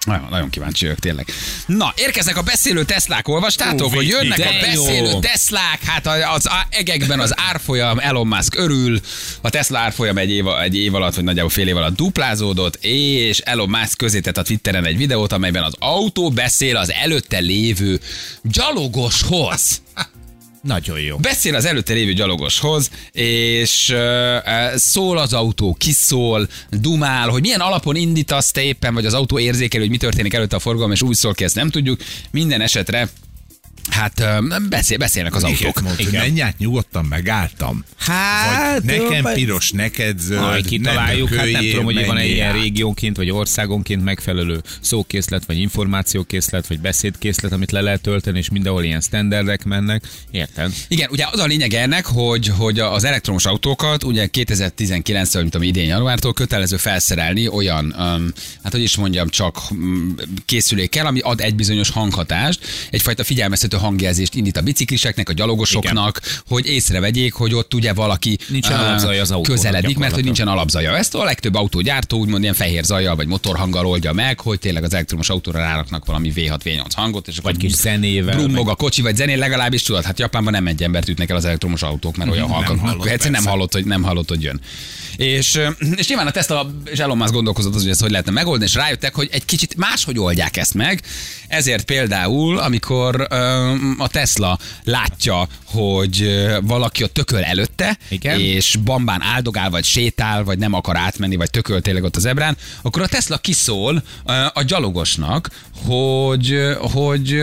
[0.07, 1.27] Nagyon, nagyon kíváncsi vagyok, tényleg.
[1.66, 4.85] Na, érkeznek a beszélő Teslák, olvastátok, Ó, hogy jönnek a de jó.
[4.85, 9.01] beszélő Teslák, hát az egekben az árfolyam, Elon Musk örül,
[9.40, 13.38] a Tesla árfolyam egy év, egy év alatt, vagy nagyjából fél év alatt duplázódott, és
[13.38, 18.01] Elon Musk közé tett a Twitteren egy videót, amelyben az autó beszél az előtte lévő
[18.42, 19.83] gyalogoshoz.
[20.67, 21.17] Nagyon jó.
[21.17, 27.97] Beszél az előtte lévő gyalogoshoz, és uh, szól az autó, kiszól, dumál, hogy milyen alapon
[27.97, 31.15] indítasz te éppen, vagy az autó érzékel, hogy mi történik előtte a forgalom, és úgy
[31.15, 32.01] szól ki, ezt nem tudjuk.
[32.31, 33.09] Minden esetre
[33.90, 34.22] Hát
[34.68, 35.83] beszél, beszélnek az Miket autók.
[35.83, 37.85] mondta, hogy menj át, nyugodtan megálltam.
[37.99, 40.40] Hát, Vagy nekem vagy- piros, neked zöld.
[40.40, 46.66] Majd kitaláljuk, hát nem tudom, hogy van-e ilyen régiónként, vagy országonként megfelelő szókészlet, vagy információkészlet,
[46.66, 50.05] vagy beszédkészlet, amit le lehet tölteni, és mindenhol ilyen standardek mennek.
[50.31, 50.72] Érted?
[50.88, 55.66] Igen, ugye az a lényeg ennek, hogy, hogy az elektromos autókat ugye 2019-től, mint ami
[55.66, 61.40] idén januártól kötelező felszerelni olyan, um, hát hogy is mondjam, csak um, készülékkel, ami ad
[61.40, 66.39] egy bizonyos hanghatást, egyfajta figyelmeztető hangjelzést indít a bicikliseknek, a gyalogosoknak, Igen.
[66.49, 70.49] hogy észrevegyék, hogy ott ugye valaki Nincsen uh, alapzaja az autónak közeledik, mert hogy nincsen
[70.49, 70.97] alapzaja.
[70.97, 74.95] Ezt a legtöbb autógyártó úgymond ilyen fehér zajjal vagy motorhanggal oldja meg, hogy tényleg az
[74.95, 79.03] elektromos autóra ráraknak valami V6, V8 hangot, és akkor Vagy kis zenével, brummog a kocsi,
[79.03, 82.31] vagy zenén legalábbis tudod, hát Japánban nem egy embert ütnek el az elektromos autók, mert
[82.31, 84.61] olyan halkan, egyszerűen nem hallott, hogy nem hallott, hogy jön.
[85.17, 85.61] És,
[85.95, 88.75] és nyilván a Tesla és Elon Musk gondolkozott az, hogy ezt hogy lehetne megoldani, és
[88.75, 91.03] rájöttek, hogy egy kicsit máshogy oldják ezt meg.
[91.49, 93.27] Ezért például, amikor
[93.99, 98.41] a Tesla látja, hogy valaki ott tököl előtte, Igen.
[98.41, 102.57] és bambán áldogál, vagy sétál, vagy nem akar átmenni, vagy tököl tényleg ott az ebrán,
[102.83, 104.03] akkor a Tesla kiszól
[104.53, 105.51] a gyalogosnak,
[105.85, 107.43] hogy, hogy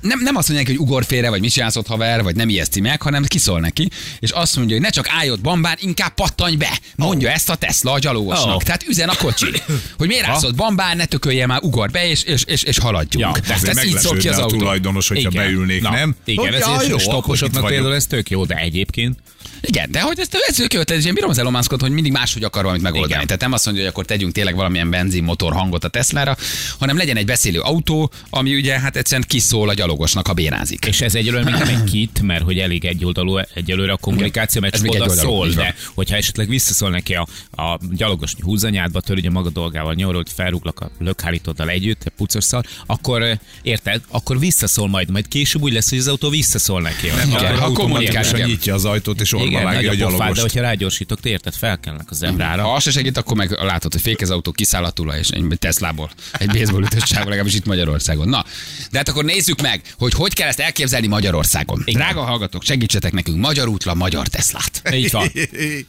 [0.00, 2.80] nem, nem azt mondják, hogy ugor félre, vagy mit csinálsz ott haver, vagy nem ijeszti
[2.80, 6.56] meg, hanem kiszól neki, és azt mondja, hogy ne csak állj ott bambán, inkább pattanj
[6.56, 6.78] be.
[6.96, 8.54] Mondja ezt a Tesla a gyalogosnak.
[8.54, 8.62] Oh.
[8.62, 9.46] Tehát üzen a kocsi.
[9.98, 13.36] Hogy miért állsz ott bambán, ne tökölje már, ugor be, és, és, és, és haladjunk.
[13.36, 14.58] Ja, Tehát ez így szól ki az meglepődne a autó.
[14.58, 16.16] tulajdonos, hogyha beülnék, Na, nem?
[16.24, 17.66] Igen, ez jó, vagyok.
[17.66, 19.18] például ez tök jó, de egyébként
[19.60, 22.62] Igen, de hogy ezt, ez tehát én bírom az Elon Muskot, hogy mindig máshogy akar
[22.62, 23.12] valamit megoldani.
[23.12, 23.26] Igen.
[23.26, 26.36] Tehát nem azt mondja, hogy akkor tegyünk tényleg valamilyen benzinmotor hangot a Teslára,
[26.78, 30.84] hanem legyen egy beszélő autó, ami ugye hát egyszerűen kiszól a gyalogosnak, ha bénázik.
[30.84, 34.76] És ez egyelőre még nem egy kit, mert hogy elég egyoldalú egyelőre a kommunikáció, mert
[34.76, 39.30] csak oda szól, de hogyha esetleg visszaszól neki a, a gyalogos hogy húzza nyádba, törődje
[39.30, 45.28] maga dolgával, nyomorult, felrúglak a lökhárítóddal együtt, a pucosszal, akkor érted, akkor visszaszól majd, majd
[45.28, 47.06] később úgy lesz, hogy az autó visszaszól neki.
[47.06, 50.16] Nem, akkor ha automatikusan kommunikál, nyitja az ajtót, és Igen, vágja a a pofád, de
[50.16, 50.40] gyalogost.
[50.40, 52.62] hogyha rágyorsítok, te érted, felkelnek a zebrára.
[52.62, 55.28] Ha az se segít, akkor meg látod, hogy fék az autó, kiszáll a tula, és
[55.28, 56.10] egy Teslából.
[56.32, 58.28] Egy baseball ütős csávó, legalábbis itt Magyarországon.
[58.28, 58.44] Na,
[58.90, 61.82] de hát akkor nézzük meg, hogy hogy kell ezt elképzelni Magyarországon.
[61.84, 62.00] Igen.
[62.00, 64.82] Drága hallgatók, segítsetek nekünk magyar útra, magyar Teslát.
[64.92, 65.32] Így van.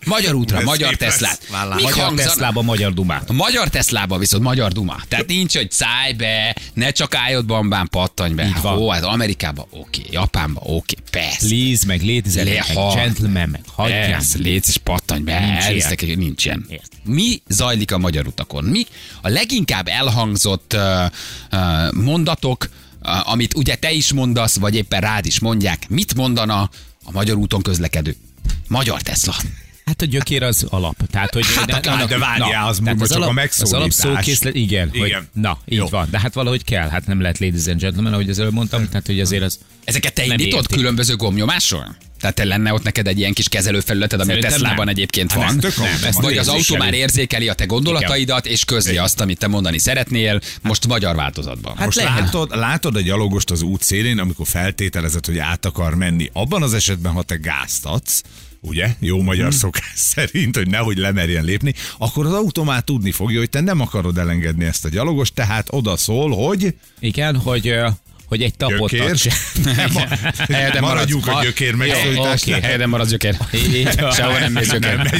[0.06, 0.95] Magyar útra, Ez magyar.
[0.95, 1.39] Teslát.
[1.82, 2.13] Magyar?
[2.13, 3.30] Teslába, magyar Dumát.
[3.30, 4.95] A magyar Teslában viszont magyar duma.
[5.08, 8.45] Tehát nincs, hogy szállj be, ne csak állj ott bambán, pattanj be.
[8.45, 8.78] Így van.
[8.78, 11.47] Ó, hát Amerikában oké, Japánban oké, persze.
[11.47, 12.45] Please, meg létezel,
[12.95, 14.10] gentleman, meg hagyjál.
[14.12, 15.40] Persze, légy és pattanj be.
[15.70, 16.66] Nincs nincs ilyen.
[16.70, 16.92] Ért.
[17.04, 18.64] Mi zajlik a magyar utakon?
[18.64, 18.86] Mi
[19.22, 21.06] a leginkább elhangzott uh,
[21.52, 22.70] uh, mondatok,
[23.04, 26.70] uh, amit ugye te is mondasz, vagy éppen rád is mondják, mit mondana
[27.04, 28.16] a magyar úton közlekedő?
[28.68, 29.36] Magyar Tesla.
[29.86, 30.96] Hát a gyökér az alap.
[31.12, 33.80] Tehát, hogy Hát akár, de várjál, az tehát most csak a Az megszólítás.
[33.80, 35.02] alapszókészlet, igen, Igen.
[35.02, 35.88] Hogy, na, így Jó.
[35.88, 36.08] van.
[36.12, 36.90] De hát valahogy kell.
[36.90, 38.88] Hát nem lehet ladies and gentlemen, ahogy az előbb mondtam.
[38.88, 39.60] Tehát, hogy azért az...
[39.84, 40.76] Ezeket te indítod értik.
[40.76, 41.96] különböző gombnyomással?
[42.22, 44.94] Tehát te lenne ott neked egy ilyen kis kezelőfelületed, ami a Szerintem Teslában nem.
[44.96, 45.88] egyébként Hát van.
[46.04, 46.16] ez.
[46.16, 50.40] Vagy az autó már érzékeli a te gondolataidat, és közli azt, amit te mondani szeretnél,
[50.62, 51.76] most magyar változatban.
[51.76, 52.20] Hát Most lehet.
[52.20, 56.30] látod, látod a gyalogost az út szélén, amikor feltételezed, hogy át akar menni.
[56.34, 58.22] Abban az esetben, ha te gázt adsz,
[58.60, 59.58] ugye, jó magyar Hmm.
[59.58, 63.80] szokás szerint, hogy nehogy lemerjen lépni, akkor az autó már tudni fogja, hogy te nem
[63.82, 67.74] akarod elengedni ezt a gyalogost, tehát oda szól, hogy Igen, hogy,
[68.32, 69.12] hogy egy tapot gyökér.
[69.12, 69.20] ad.
[70.54, 72.58] Helyeden Maradjunk a gyökér megszólításnál.
[72.58, 73.38] oké, Helyeden maradsz gyökér.
[74.15, 75.13] Sehova nem mész gyökér.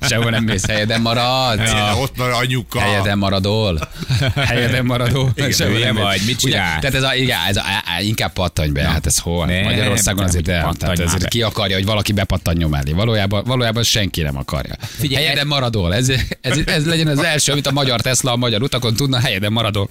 [0.00, 0.30] Sehova.
[0.30, 1.70] Nem mész, helyeden maradsz.
[1.72, 1.96] Ja.
[1.98, 2.80] Ott van anyuka.
[2.80, 3.88] Helyeden maradol.
[4.34, 5.32] Helyeden.
[5.34, 6.80] Igen, Sehova nem vagy, mit Ugye, csinálsz?
[6.80, 7.62] Tehát ez a, igen, ez a,
[8.00, 9.46] inkább pattanj be, hát ez hol?
[9.46, 12.92] Magyarországon azért nem, el, tehát ezért ki akarja, hogy valaki bepattanjon mellé.
[12.92, 14.74] Valójában, valójában senki nem akarja.
[14.80, 15.94] Figyelj, helyeden maradol.
[15.94, 16.08] Ez,
[16.40, 19.88] ez, ez, legyen az első, amit a magyar Tesla a magyar utakon tudna, helyeden maradol.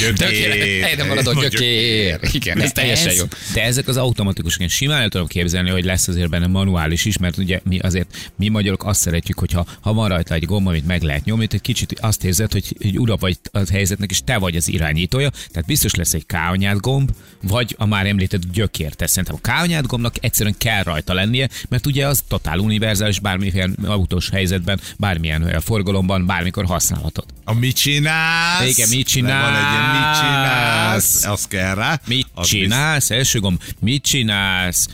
[0.00, 0.82] Gyökér.
[0.82, 2.18] Helyeden maradol, Vagy gyökér.
[2.32, 3.24] Igen, ez teljesen jó.
[3.54, 7.18] De ezek az automatikusak, én simán el tudom képzelni, hogy lesz azért benne manuális is,
[7.18, 10.86] mert ugye mi azért, mi magyarok azt szeretjük, hogyha ha van rajta egy gomb, amit
[10.86, 14.38] meg lehet nyomni, egy kicsit azt érzed, hogy, hogy ura vagy a helyzetnek, és te
[14.38, 17.10] vagy az irányítója, tehát biztos lesz egy káonyát gomb,
[17.42, 18.94] vagy a már említett gyökér.
[18.94, 23.76] Tehát szerintem a káonyát gombnak egyszerűen kell rajta lennie, mert ugye az totál univerzális, bármilyen
[23.84, 27.24] autós helyzetben, bármilyen olyan forgalomban, bármikor használhatod.
[27.44, 28.68] A mit csinálsz?
[28.68, 30.95] Igen, mit Meg Van egy ilyen mit csinálsz?
[31.02, 31.24] Csinálsz?
[31.24, 32.00] Az kell rá.
[32.06, 33.10] Mit Az csinálsz?
[33.10, 34.86] Első gomb, mit csinálsz?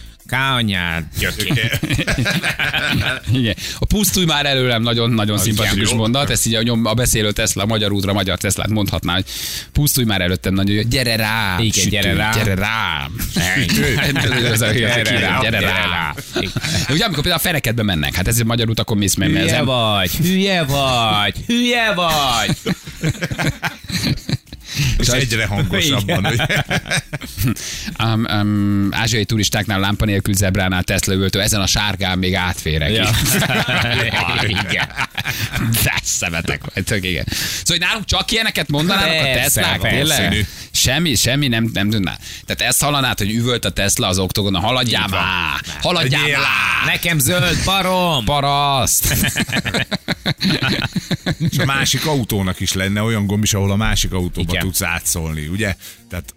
[1.18, 1.78] Gyökér.
[3.32, 3.54] Igen.
[3.78, 5.96] A pusztulj már előlem nagyon-nagyon szimpatikus jó.
[5.96, 9.24] mondat, ezt így a, nyom, a beszélő Tesla, a magyar útra, magyar Teslát mondhatná, hogy
[9.72, 12.30] pusztulj már előttem nagyon jó, gyere rá, Igen, sütő, gyere rá.
[12.30, 13.08] gyere rá.
[15.38, 16.14] A- Gyere rá.
[16.90, 20.10] Ugye amikor például a fenekedbe mennek, hát ez a magyar utakon mész, ez Hülye vagy,
[20.10, 22.56] hülye vagy, hülye vagy.
[24.98, 26.40] És egyre hangosabban.
[28.04, 32.90] Um, um, ázsiai turistáknál lámpa nélkül zebránál Tesla ültő, ezen a sárgán még átférek.
[32.90, 33.10] Ja.
[34.46, 34.88] igen.
[35.84, 37.24] De szemetek vagy, tök igen.
[37.30, 40.46] Szóval hogy nálunk csak ilyeneket mondanának a Teslák, tényleg?
[40.70, 42.16] Semmi, semmi nem, nem tudná.
[42.46, 46.86] Tehát ezt hallanád, hogy üvölt a Tesla az oktogon, haladjál már, haladjál már.
[46.86, 48.24] Nekem zöld barom!
[48.24, 49.14] Paraszt!
[51.50, 54.52] És a másik autónak is lenne olyan gomb is, ahol a másik autóba.
[54.62, 55.76] Tudsz átszólni, ugye?
[56.08, 56.34] Tehát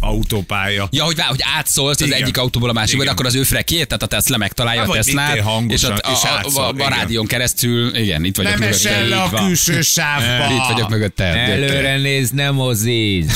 [0.00, 0.88] autópálya.
[0.90, 2.22] Ja, hogy, hogy átszólsz az Igen.
[2.22, 4.92] egyik autóból a másikba, de akkor az ő frekét, tehát a Tesla megtalálja Hát, a
[4.92, 6.88] Teslát, és a, és a, a, átszól, a, a igen.
[6.88, 10.54] rádión keresztül, igen, itt vagyok Nem esel le a külső sávba.
[10.54, 11.36] Itt vagyok mögötted.
[11.36, 13.32] Előre néz, nem mozíz.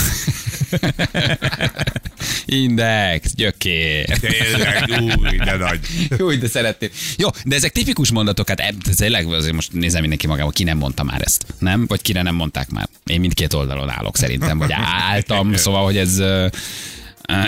[2.44, 4.18] Index, gyökér.
[4.18, 5.80] Tényleg, új, de nagy.
[6.18, 6.90] Úgy, de szeretném.
[7.16, 10.78] Jó, de ezek tipikus mondatok, hát ez tényleg azért most nézem mindenki magába, ki nem
[10.78, 11.86] mondta már ezt, nem?
[11.86, 12.88] Vagy kire nem mondták már.
[13.04, 14.72] Én mindkét oldalon állok szerintem, vagy
[15.10, 16.22] álltam, szóval, hogy ez...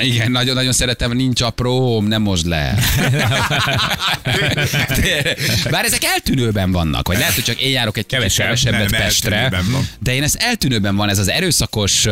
[0.03, 2.75] igen, nagyon-nagyon szeretem, nincs apróm, nem most le.
[5.71, 9.53] Bár ezek eltűnőben vannak, vagy lehet, hogy csak én járok egy kevesebb, kevesebbet nem, Pestre,
[10.01, 12.07] de én ez eltűnőben van, ez az erőszakos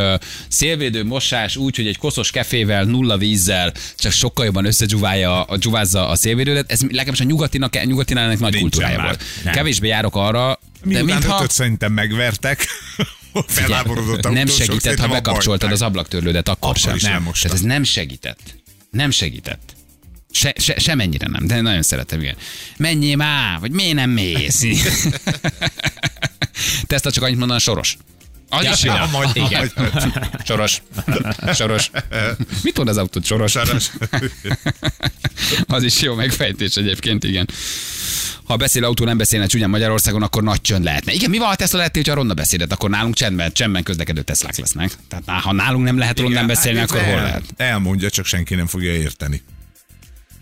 [0.48, 6.08] szélvédő mosás úgy, hogy egy koszos kefével, nulla vízzel csak sokkal jobban összedzsuválja, a, dzsuvázza
[6.08, 9.06] a szélvédődet, ez legalábbis a nyugatinak, nyugatinának nagy Nincsen kultúrája már.
[9.06, 9.22] volt.
[9.44, 9.54] Nem.
[9.54, 12.66] Kevésbé járok arra, de Miután mintha ötöt szerintem megvertek,
[13.46, 17.12] feláborodott nem segített, ha bekapcsoltad az ablaktörlődet, akkor, Akkor sem.
[17.12, 17.22] Nem.
[17.32, 18.40] Tehát ez nem segített.
[18.90, 19.74] Nem segített.
[20.30, 22.36] Se, se, semennyire nem, de nagyon szeretem, igen.
[22.76, 24.62] Menjél már, vagy miért nem mész?
[26.86, 27.96] Tesla csak annyit mondaná, soros.
[28.48, 28.92] Az is jó.
[28.92, 29.72] Ja, majd- Igen.
[30.44, 30.82] Soros.
[31.54, 31.90] Soros.
[32.62, 33.24] Mit mond az autót?
[33.24, 33.50] Soros.
[33.50, 33.90] Saras.
[35.66, 37.48] Az is jó megfejtés egyébként, igen.
[38.44, 41.12] Ha beszél autó, nem beszélne csúnyán Magyarországon, akkor nagy csönd lehetne.
[41.12, 44.56] Igen, mi van, ha Tesla lehet, hogyha ronda beszédet, akkor nálunk csendben, csendben közlekedő Teslák
[44.56, 44.92] lesznek.
[45.08, 47.42] Tehát ha nálunk nem lehet rondán beszélni, Hát, akkor hol lehet?
[47.56, 49.42] Elmondja, csak senki nem fogja érteni.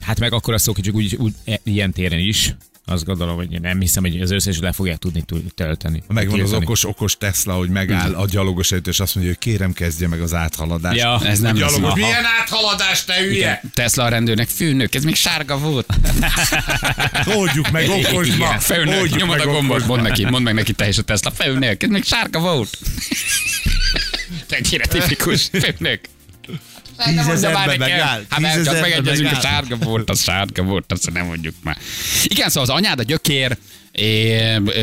[0.01, 2.55] Hát meg akkor azt szokjuk úgy, úgy e- ilyen téren is.
[2.91, 6.03] Azt gondolom, hogy nem hiszem, hogy az összes le fogják tudni tud- tölteni.
[6.09, 6.65] Megvan az Tiltani.
[6.65, 10.21] okos, okos Tesla, hogy megáll a gyalogos előtt, és azt mondja, hogy kérem kezdje meg
[10.21, 10.97] az áthaladást.
[10.97, 11.69] Ja, Ez nem a lesz.
[11.69, 11.95] gyalogos, Aha.
[12.07, 13.63] milyen áthaladás, te hülye?
[13.75, 15.87] Tesla a rendőrnek, főnök, ez még sárga volt.
[17.37, 18.59] Oldjuk meg okosba.
[18.59, 21.31] Főnök, Oldjuk nyomod meg a gombot, mondd neki, mondd meg neki te is a Tesla.
[21.31, 22.79] Főnök, ez még sárga volt.
[24.49, 26.01] Ennyire tipikus, főnök.
[27.05, 28.25] Tízezerbe megáll.
[28.29, 31.79] Hát mert csak megegyezünk, a sárga volt, az sárga volt, azt nem mondjuk már.
[32.25, 33.57] Igen, szóval az anyád a gyökér,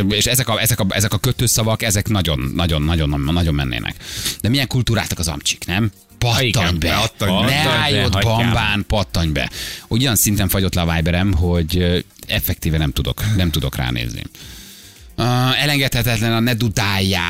[0.10, 3.96] és ezek a, ezek a, ezek a kötőszavak, ezek nagyon, nagyon, nagyon, nagyon mennének.
[4.42, 5.92] De milyen kultúrátak az amcsik, nem?
[6.18, 7.46] Pattanj be, pattanj be.
[7.46, 9.50] ne állj ott bambán, pattanj be.
[9.88, 14.22] Ugyan szinten fagyott le a Viberem, hogy effektíve nem tudok, nem tudok ránézni.
[15.20, 17.22] Uh, elengedhetetlen a ne dudáljá.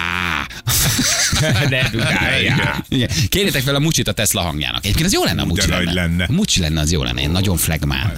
[1.69, 2.83] Ne dudáljá.
[2.89, 3.09] Igen.
[3.29, 4.83] Kérjétek fel a Mucsit a Tesla hangjának.
[4.85, 6.01] Egyébként az jó lenne a de Mucsi nagy lenne.
[6.01, 6.23] lenne.
[6.23, 7.21] A Mucsi lenne, az jó lenne.
[7.21, 8.13] Én nagyon flegmán.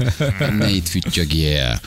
[0.58, 1.82] Ne itt füttyögjél.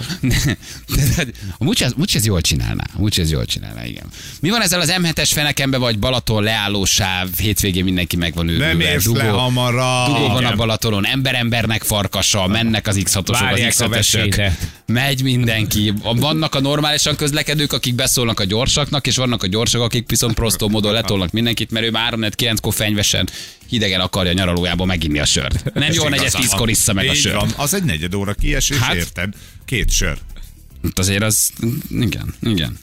[1.59, 2.85] A Mucsi, az, Mucsi az jól csinálná.
[2.95, 4.05] A Mucsi az jól csinálná, igen.
[4.41, 8.67] Mi van ezzel az M7-es fenekembe, vagy Balaton leállósáv, hétvégén mindenki meg van őrülve.
[8.67, 10.07] Nem érsz le hamarabb.
[10.07, 10.55] Dugó van a.
[10.55, 13.89] Balatonon, ember-embernek farkasa, mennek az X6-osok, az Várják a X5-ösök.
[13.91, 14.43] vesélyt.
[14.87, 15.93] Megy mindenki.
[16.03, 20.69] Vannak a normálisan közlekedők, akik beszólnak a gyorsaknak, és vannak a gyorsak, akik viszont prostó
[20.69, 23.29] módon letolnak mindenkit, mert ő már 3 9 kor fenyvesen
[23.69, 25.75] hidegen akarja nyaralójába meginni a sört.
[25.75, 27.35] Nem jó, negyed tízkor issza meg a sört.
[27.35, 29.35] van, az egy negyed óra kiesés, Hát- érted?
[29.65, 30.19] Két sör.
[30.83, 31.51] Hát Azért az,
[31.91, 32.79] igen, igen.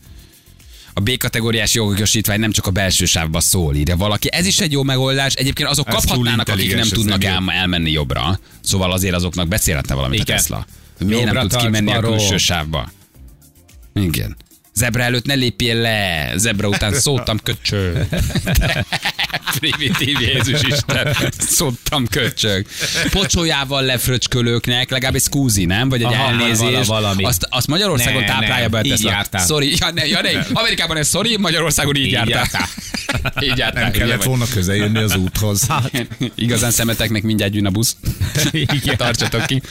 [0.93, 4.27] A B-kategóriás jogosítvány nem csak a belső sávba szól, ide valaki.
[4.31, 5.33] Ez is egy jó megoldás.
[5.33, 8.39] Egyébként azok Ez kaphatnának, akik nem tudnak nem el, elmenni jobbra.
[8.61, 10.35] Szóval azért azoknak beszélhetne valamit Igen.
[10.35, 10.65] a Tesla.
[10.99, 12.91] Miért nem Jobbra tudsz tarts, kimenni a külső sávba?
[13.93, 14.37] Igen.
[14.79, 18.07] Zebra előtt ne lépjél le, zebra után szóltam köcsög.
[19.59, 22.65] Primitív Jézus Isten, szóltam köcsög.
[23.09, 25.89] Pocsolyával lefröcskölőknek, legalább egy szkúzi, nem?
[25.89, 26.59] Vagy egy Aha, elnézés.
[26.59, 27.23] vala- valami.
[27.23, 29.45] Azt, azt Magyarországon Nem, táplálja be így jártál.
[29.45, 30.29] Sorry, ja, ne, ja, ne.
[30.53, 32.35] Amerikában ez sorry, Magyarországon így, Így jártál.
[32.35, 33.43] jártál.
[33.49, 33.83] így jártál.
[33.83, 35.67] Nem kellett volna közel jönni az úthoz.
[36.35, 37.95] Igazán szemeteknek mindjárt jön a busz.
[38.51, 38.97] Igen.
[38.97, 39.61] Tartsatok ki.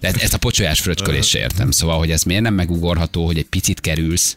[0.00, 1.70] De ezt a pocsolyás fröcskölést se értem.
[1.70, 4.36] Szóval, hogy ez miért nem megugorható, hogy egy picit kerülsz,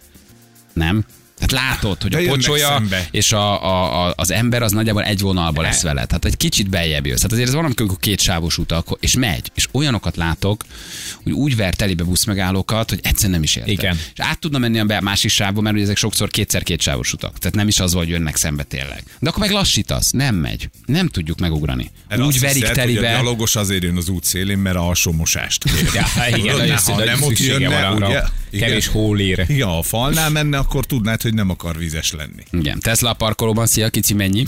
[0.80, 1.04] nem?
[1.40, 5.20] Tehát látod, hogy De a pocsolya és a, a, a, az ember az nagyjából egy
[5.20, 6.06] vonalba lesz vele.
[6.06, 7.16] Tehát egy kicsit beljebb jössz.
[7.16, 9.52] Tehát azért ez van, amikor két sávos utak, és megy.
[9.54, 10.64] És olyanokat látok,
[11.24, 13.74] hogy úgy ver telibe buszmegállókat, hogy egyszer nem is érted.
[13.74, 13.96] Igen.
[13.96, 17.38] És át tudna menni a másik sávba, mert ugye ezek sokszor kétszer két sávos utak.
[17.38, 19.04] Tehát nem is az, hogy jönnek szembe tényleg.
[19.20, 20.70] De akkor meg lassítasz, nem megy.
[20.86, 21.92] Nem tudjuk megugrani.
[22.08, 23.14] Erre úgy verik hiszed, hogy telibe.
[23.14, 25.94] A gyalogos azért jön az út szélén, mert a kér.
[25.94, 28.22] Ja, igen, Tudod, ha nem ott jönne, ugye?
[28.52, 29.46] Kevés hólére.
[29.48, 32.44] Igen, ha a falnál menne, akkor tudnád, hogy nem akar vizes lenni.
[32.52, 34.44] Igen, Tesla parkolóban, szia, kicsi mennyi?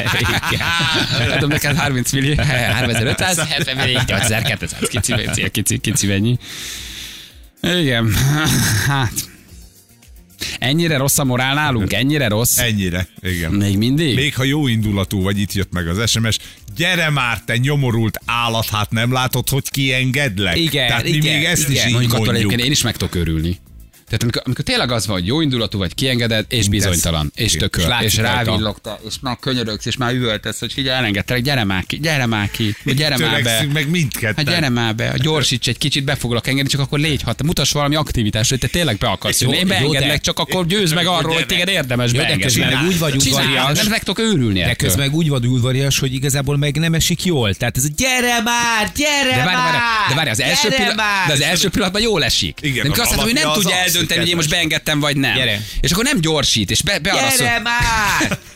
[1.36, 6.38] Adom neked 30 millió, 3500, 70 millió, 8200, kicsi, szia, kicsi, kicsi mennyi?
[7.62, 8.12] Igen,
[8.86, 9.12] hát...
[10.58, 11.92] Ennyire rossz a morál nálunk?
[11.92, 12.58] Ennyire rossz?
[12.58, 13.52] Ennyire, igen.
[13.52, 14.14] Még mindig?
[14.14, 16.38] Még ha jó indulatú vagy, itt jött meg az SMS,
[16.76, 20.56] gyere már, te nyomorult állat, hát nem látod, hogy kiengedlek?
[20.56, 21.88] Igen, Tehát mi igen, még ezt igen.
[21.88, 23.58] is így Mondjuk én is meg tudok örülni.
[24.06, 27.80] Tehát amikor, amikor tényleg az van, hogy jó indulatú vagy, kiengedett, és bizonytalan, és tököl,
[27.80, 28.44] És és, látszik és rajta.
[28.44, 32.50] rávillogta, és már könyörögsz, és már üvöltesz, hogy figyelj, elengedtelek, gyere már ki, gyere már
[32.50, 33.66] ki, gyere már be.
[33.72, 34.34] Meg mindketten.
[34.44, 37.72] Hát gyere már be, gyorsíts egy kicsit, be foglak engedni, csak akkor légy hat, mutass
[37.72, 39.56] valami aktivitást, hogy te tényleg be akarsz jönni.
[39.56, 42.60] Én beengedlek, csak akkor győzd meg arról, hogy téged érdemes beengedni.
[42.60, 43.78] meg úgy vagy udvarias.
[43.78, 47.24] nem meg tudok őrülni De közben meg úgy vagy udvarias, hogy igazából meg nem esik
[47.24, 47.54] jól.
[47.54, 49.74] Tehát ez a gyere már, gyere már!
[50.08, 50.40] de várj, az
[51.40, 52.58] első, pillanatban jól esik.
[52.60, 55.34] Igen, azt hogy nem tudja eldönteni, hogy én most beengedtem, vagy nem.
[55.34, 55.60] Gyere.
[55.80, 57.46] És akkor nem gyorsít, és be, bearaszol.
[57.46, 58.38] Gyere már!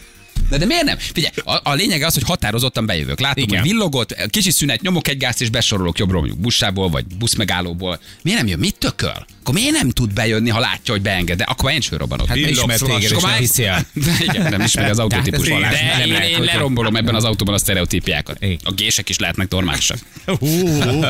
[0.50, 0.98] De, de miért nem?
[0.98, 3.20] Figyelj, a, a lényeg az, hogy határozottan bejövök.
[3.20, 3.60] Látom, Igen.
[3.60, 8.00] hogy villogott, kicsi szünet, nyomok egy gázt, és besorolok jobbról mondjuk bussából, vagy buszmegállóból.
[8.22, 8.58] Miért nem jön?
[8.58, 9.26] Mit tököl?
[9.40, 11.36] Akkor miért nem tud bejönni, ha látja, hogy beenged?
[11.36, 12.26] De akkor már én is fölrobbanok.
[12.26, 13.86] Hát Villogsz ismer téged, és nem hiszi el.
[14.04, 17.58] De igen, nem ismeri az tényleg De nem én, én lerombolom ebben az autóban a
[17.58, 18.38] sztereotípiákat.
[18.64, 19.98] A gések is lehetnek normálisak.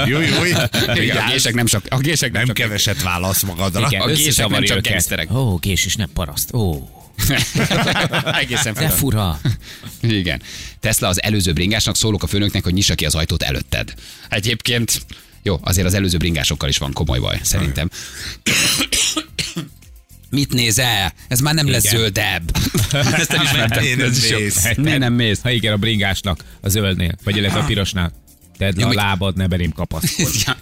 [0.06, 0.42] Jó, jó,
[1.18, 3.86] a gések nem csak, a gések nem, nem csak keveset válasz magadra.
[3.90, 5.32] Igen, A gések nem csak gangsterek.
[5.32, 6.54] Ó, gés is nem paraszt.
[6.54, 6.88] Ó,
[8.40, 8.90] Egészen de fel.
[8.90, 9.40] fura.
[10.00, 10.42] Igen.
[10.80, 13.94] Tesla az előző bringásnak szólok a főnöknek, hogy nyissa ki az ajtót előtted.
[14.28, 15.02] Egyébként
[15.42, 17.90] jó, azért az előző bringásokkal is van komoly baj, szerintem.
[20.30, 21.12] Mit nézel?
[21.28, 21.96] Ez már nem lesz Igen.
[21.96, 22.56] zöldebb.
[22.92, 23.82] Ezt nem ismertem.
[23.82, 24.76] Miért nem Ez is mész?
[24.76, 25.40] Miért nem mész?
[25.42, 28.12] Ha igen, a bringásnak, a zöldnél, vagy illetve a pirosnál.
[28.60, 30.38] Tedd le Ja, a lábad, ne belém kapaszkodj.
[30.46, 30.56] Ja.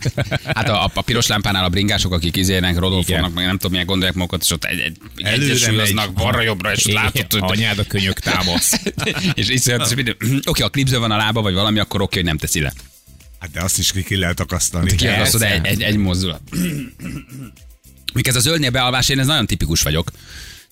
[0.55, 4.15] Hát a, a piros lámpánál a bringások, akik izének, Rodolfónak, meg nem tudom, milyen gondolják
[4.15, 8.81] magukat, és ott egy, egy, egyesülöznek balra-jobbra, és látod, hogy Anyád a könyök támasz.
[9.35, 10.17] és iszonyatos minden.
[10.47, 12.73] Oké, a klipző van a lába, vagy valami, akkor oké, hogy nem teszi le.
[13.39, 14.95] Hát de azt is ki, ki lehet akasztani.
[14.95, 15.55] Kiakasztod Persze.
[15.57, 16.41] egy, egy, egy mozdulat.
[18.15, 20.11] Míg ez a zöldnél bealvás, én ez nagyon tipikus vagyok.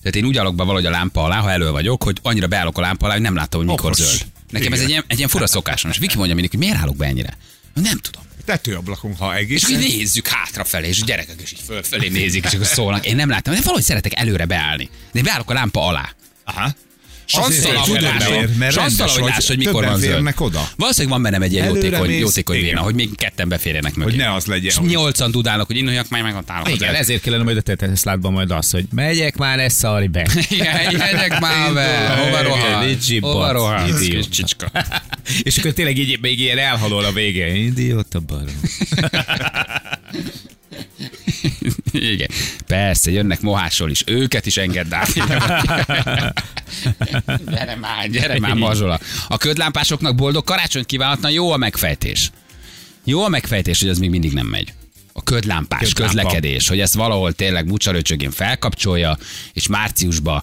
[0.01, 2.77] Tehát én úgy állok be valahogy a lámpa alá, ha elő vagyok, hogy annyira beállok
[2.77, 4.05] a lámpa alá, hogy nem látom, hogy mikor Okos.
[4.05, 4.25] zöld.
[4.49, 4.83] Nekem ez Igen.
[4.83, 5.91] egy ilyen, egy ilyen fura szokásom.
[5.91, 7.37] És Viki mondja mindig, hogy miért állok be ennyire?
[7.73, 8.21] Nem tudom.
[8.45, 9.69] Tetőablakon, ha És egész.
[9.69, 13.05] így nézzük hátrafelé, és a gyerekek is így fölfelé nézik, és akkor szólnak.
[13.05, 14.89] Én nem láttam, de valahogy szeretek előre beállni.
[15.11, 16.09] De én beállok a lámpa alá.
[16.43, 16.75] Aha.
[17.33, 18.01] Azért hogy
[19.23, 20.33] láss, hogy mikor van zöld.
[20.37, 20.69] oda.
[20.75, 24.07] Valószínűleg van bennem egy ilyen jótékony, jótékony véna, hogy még ketten beférjenek meg.
[24.07, 26.69] Hogy ne az legyen, És nyolcan dudálnak, hogy induljak, majd megontálok.
[26.69, 30.27] Igen, ezért kellene majd a te Tesládban majd az, hogy megyek már, ne szarj be.
[30.49, 32.07] Igen, megyek már be.
[32.07, 32.97] Hova rohan?
[33.21, 33.89] Hova rohan?
[34.29, 34.71] csicska.
[35.43, 37.55] És akkor tényleg így még ilyen elhalol a vége.
[37.55, 38.61] Idióta barom.
[41.91, 42.27] Igen.
[42.67, 44.03] Persze, jönnek mohásról is.
[44.05, 45.13] Őket is engedd át.
[47.51, 48.99] gyere már, gyere már, mazsola.
[49.27, 52.31] A ködlámpásoknak boldog karácsonyt kívánhatna, jó a megfejtés.
[53.03, 54.73] Jó a megfejtés, hogy az még mindig nem megy.
[55.13, 56.03] A ködlámpás Ködlámpa.
[56.05, 59.17] közlekedés, hogy ezt valahol tényleg mucsaröcsögén felkapcsolja,
[59.53, 60.41] és márciusba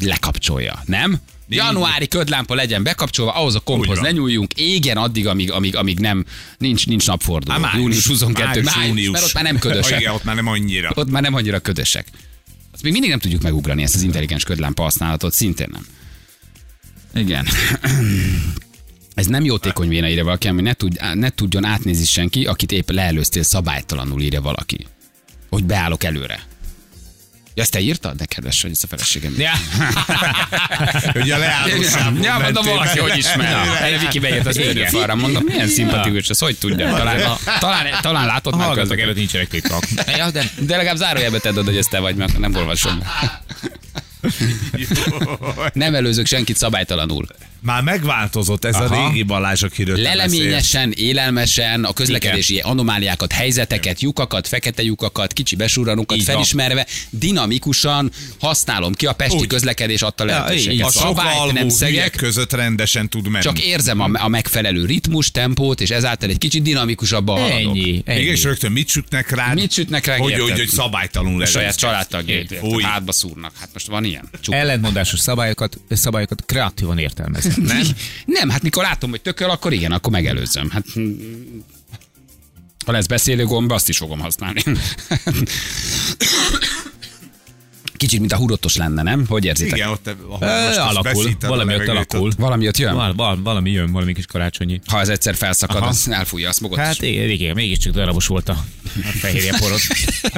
[0.00, 1.20] lekapcsolja, nem?
[1.48, 6.24] Januári ködlámpa legyen bekapcsolva, ahhoz a komphoz ne nyúljunk, égjen addig, amíg, amíg, amíg nem,
[6.58, 7.58] nincs, nincs napforduló.
[7.58, 8.46] Május, június 22.
[8.46, 9.12] május, május, június.
[9.12, 10.00] mert ott már nem ködösek.
[10.00, 10.90] Igen, ott már nem annyira.
[10.94, 12.06] Ott már nem annyira ködösek.
[12.72, 15.86] Azt még mindig nem tudjuk megugrani, ezt az intelligens ködlámpa használatot, szintén nem.
[17.24, 17.46] Igen.
[19.14, 22.90] Ez nem jótékony véna, írja valaki, ami ne, tud, ne tudjon átnézni senki, akit épp
[22.90, 24.86] leelőztél szabálytalanul, írja valaki.
[25.50, 26.42] Hogy beállok előre.
[27.54, 28.16] Ja, ezt te írtad?
[28.16, 29.34] De kedves ez a feleségem.
[29.38, 29.52] Ja.
[31.12, 31.82] Hogy a leálló
[32.22, 33.82] Ja, mondom, valaki, hogy ismer.
[33.82, 36.94] Egy Viki beírt az űrfalra, mondom, milyen szimpatikus, ez hogy tudja?
[36.96, 38.98] Talán, talán, talán látod A már közben.
[38.98, 39.84] előtt nincsenek titkak.
[40.16, 43.02] Ja, de De legalább zárójelbe tedd hogy ez te vagy, mert nem olvasom.
[45.72, 47.26] Nem előzök senkit szabálytalanul.
[47.64, 48.94] Már megváltozott ez Aha.
[48.94, 49.96] a régi Balázs, akiről.
[49.96, 56.18] Leleményesen, élelmesen, a közlekedési anomáliákat, helyzeteket, lyukakat, fekete lyukakat, kicsi van.
[56.18, 59.46] felismerve, dinamikusan használom ki a pesti Úgy.
[59.46, 60.86] közlekedés adta lehetőséget.
[60.86, 63.44] A sok Szabályt nem szegek, között rendesen tud menni.
[63.44, 67.58] csak érzem a, a megfelelő ritmus, tempót, és ezáltal egy kicsit dinamikusabban haladok.
[67.58, 68.20] ennyi, ennyi.
[68.20, 69.54] Igen, és rögtön mit sütnek rád?
[69.54, 70.16] Mit sütnek rá?
[70.16, 70.48] Hogy, érted?
[70.48, 73.52] hogy, hogy szabálytalanul A saját családtagjait hátba szúrnak.
[73.60, 74.28] Hát most van ilyen?
[74.40, 74.56] Csupa.
[74.56, 77.53] Ellentmondásos szabályokat, szabályokat kreatívan értelmezni.
[77.56, 77.86] Nem?
[78.24, 80.70] Nem, hát mikor látom, hogy tököl, akkor igen, akkor megelőzöm.
[80.70, 81.58] Hát, mm,
[82.86, 84.62] ha lesz beszélő gomba, azt is fogom használni.
[88.04, 89.24] Kicsit, mint a hurottos lenne, nem?
[89.28, 89.76] Hogy érzitek?
[89.76, 92.32] Igen, ott ahol Ö, most azt alakul, valami ott alakul.
[92.38, 92.94] Valami ott jön?
[92.94, 94.80] Val, val, valami jön, valami kis karácsonyi.
[94.86, 95.86] Ha ez egyszer felszakad, Aha.
[95.86, 96.78] az elfújja a smogot.
[96.78, 98.52] Hát igen, igen, mégiscsak darabos volt a,
[98.96, 99.80] a fehérje porod.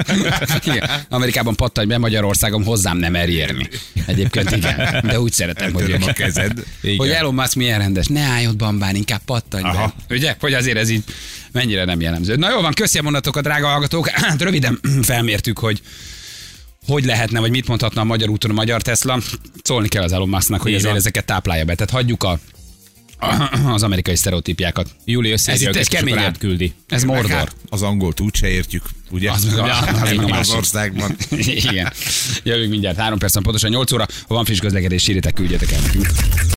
[0.74, 0.90] igen.
[1.08, 3.68] Amerikában pattanj be, Magyarországon hozzám nem mer érni.
[4.06, 6.64] Egyébként igen, de úgy szeretem, hogy, Eltöröm a kezed.
[6.82, 6.96] Igen.
[6.96, 8.06] hogy Elon Musk milyen rendes.
[8.06, 9.68] Ne állj ott bambán, inkább pattanj be.
[9.68, 9.94] Aha.
[10.10, 10.36] Ugye?
[10.40, 11.02] Hogy azért ez így
[11.52, 12.36] mennyire nem jellemző.
[12.36, 14.10] Na jó van, köszi a mondatokat, drága hallgatók.
[14.38, 15.80] Röviden felmértük, hogy
[16.87, 19.20] hogy lehetne, vagy mit mondhatna a magyar úton a magyar Tesla.
[19.62, 21.74] Szólni kell az Elon Musknak, hogy azért ezeket táplálja be.
[21.74, 22.39] Tehát hagyjuk a,
[23.74, 24.91] az amerikai sztereotípiákat.
[25.05, 26.72] Júli Ez összeírja, itt egy kemény átküldi.
[26.89, 27.30] Ez Mordor.
[27.30, 29.30] hát Az angolt úgyse értjük, ugye?
[29.30, 31.16] Az meg a- Ja, az meg az országban.
[31.30, 31.93] Igen.
[32.43, 34.07] Jövünk mindjárt, három percen pontosan 8 óra.
[34.28, 36.07] Ha van friss közlekedés, írjátok, küldjetek el nekünk.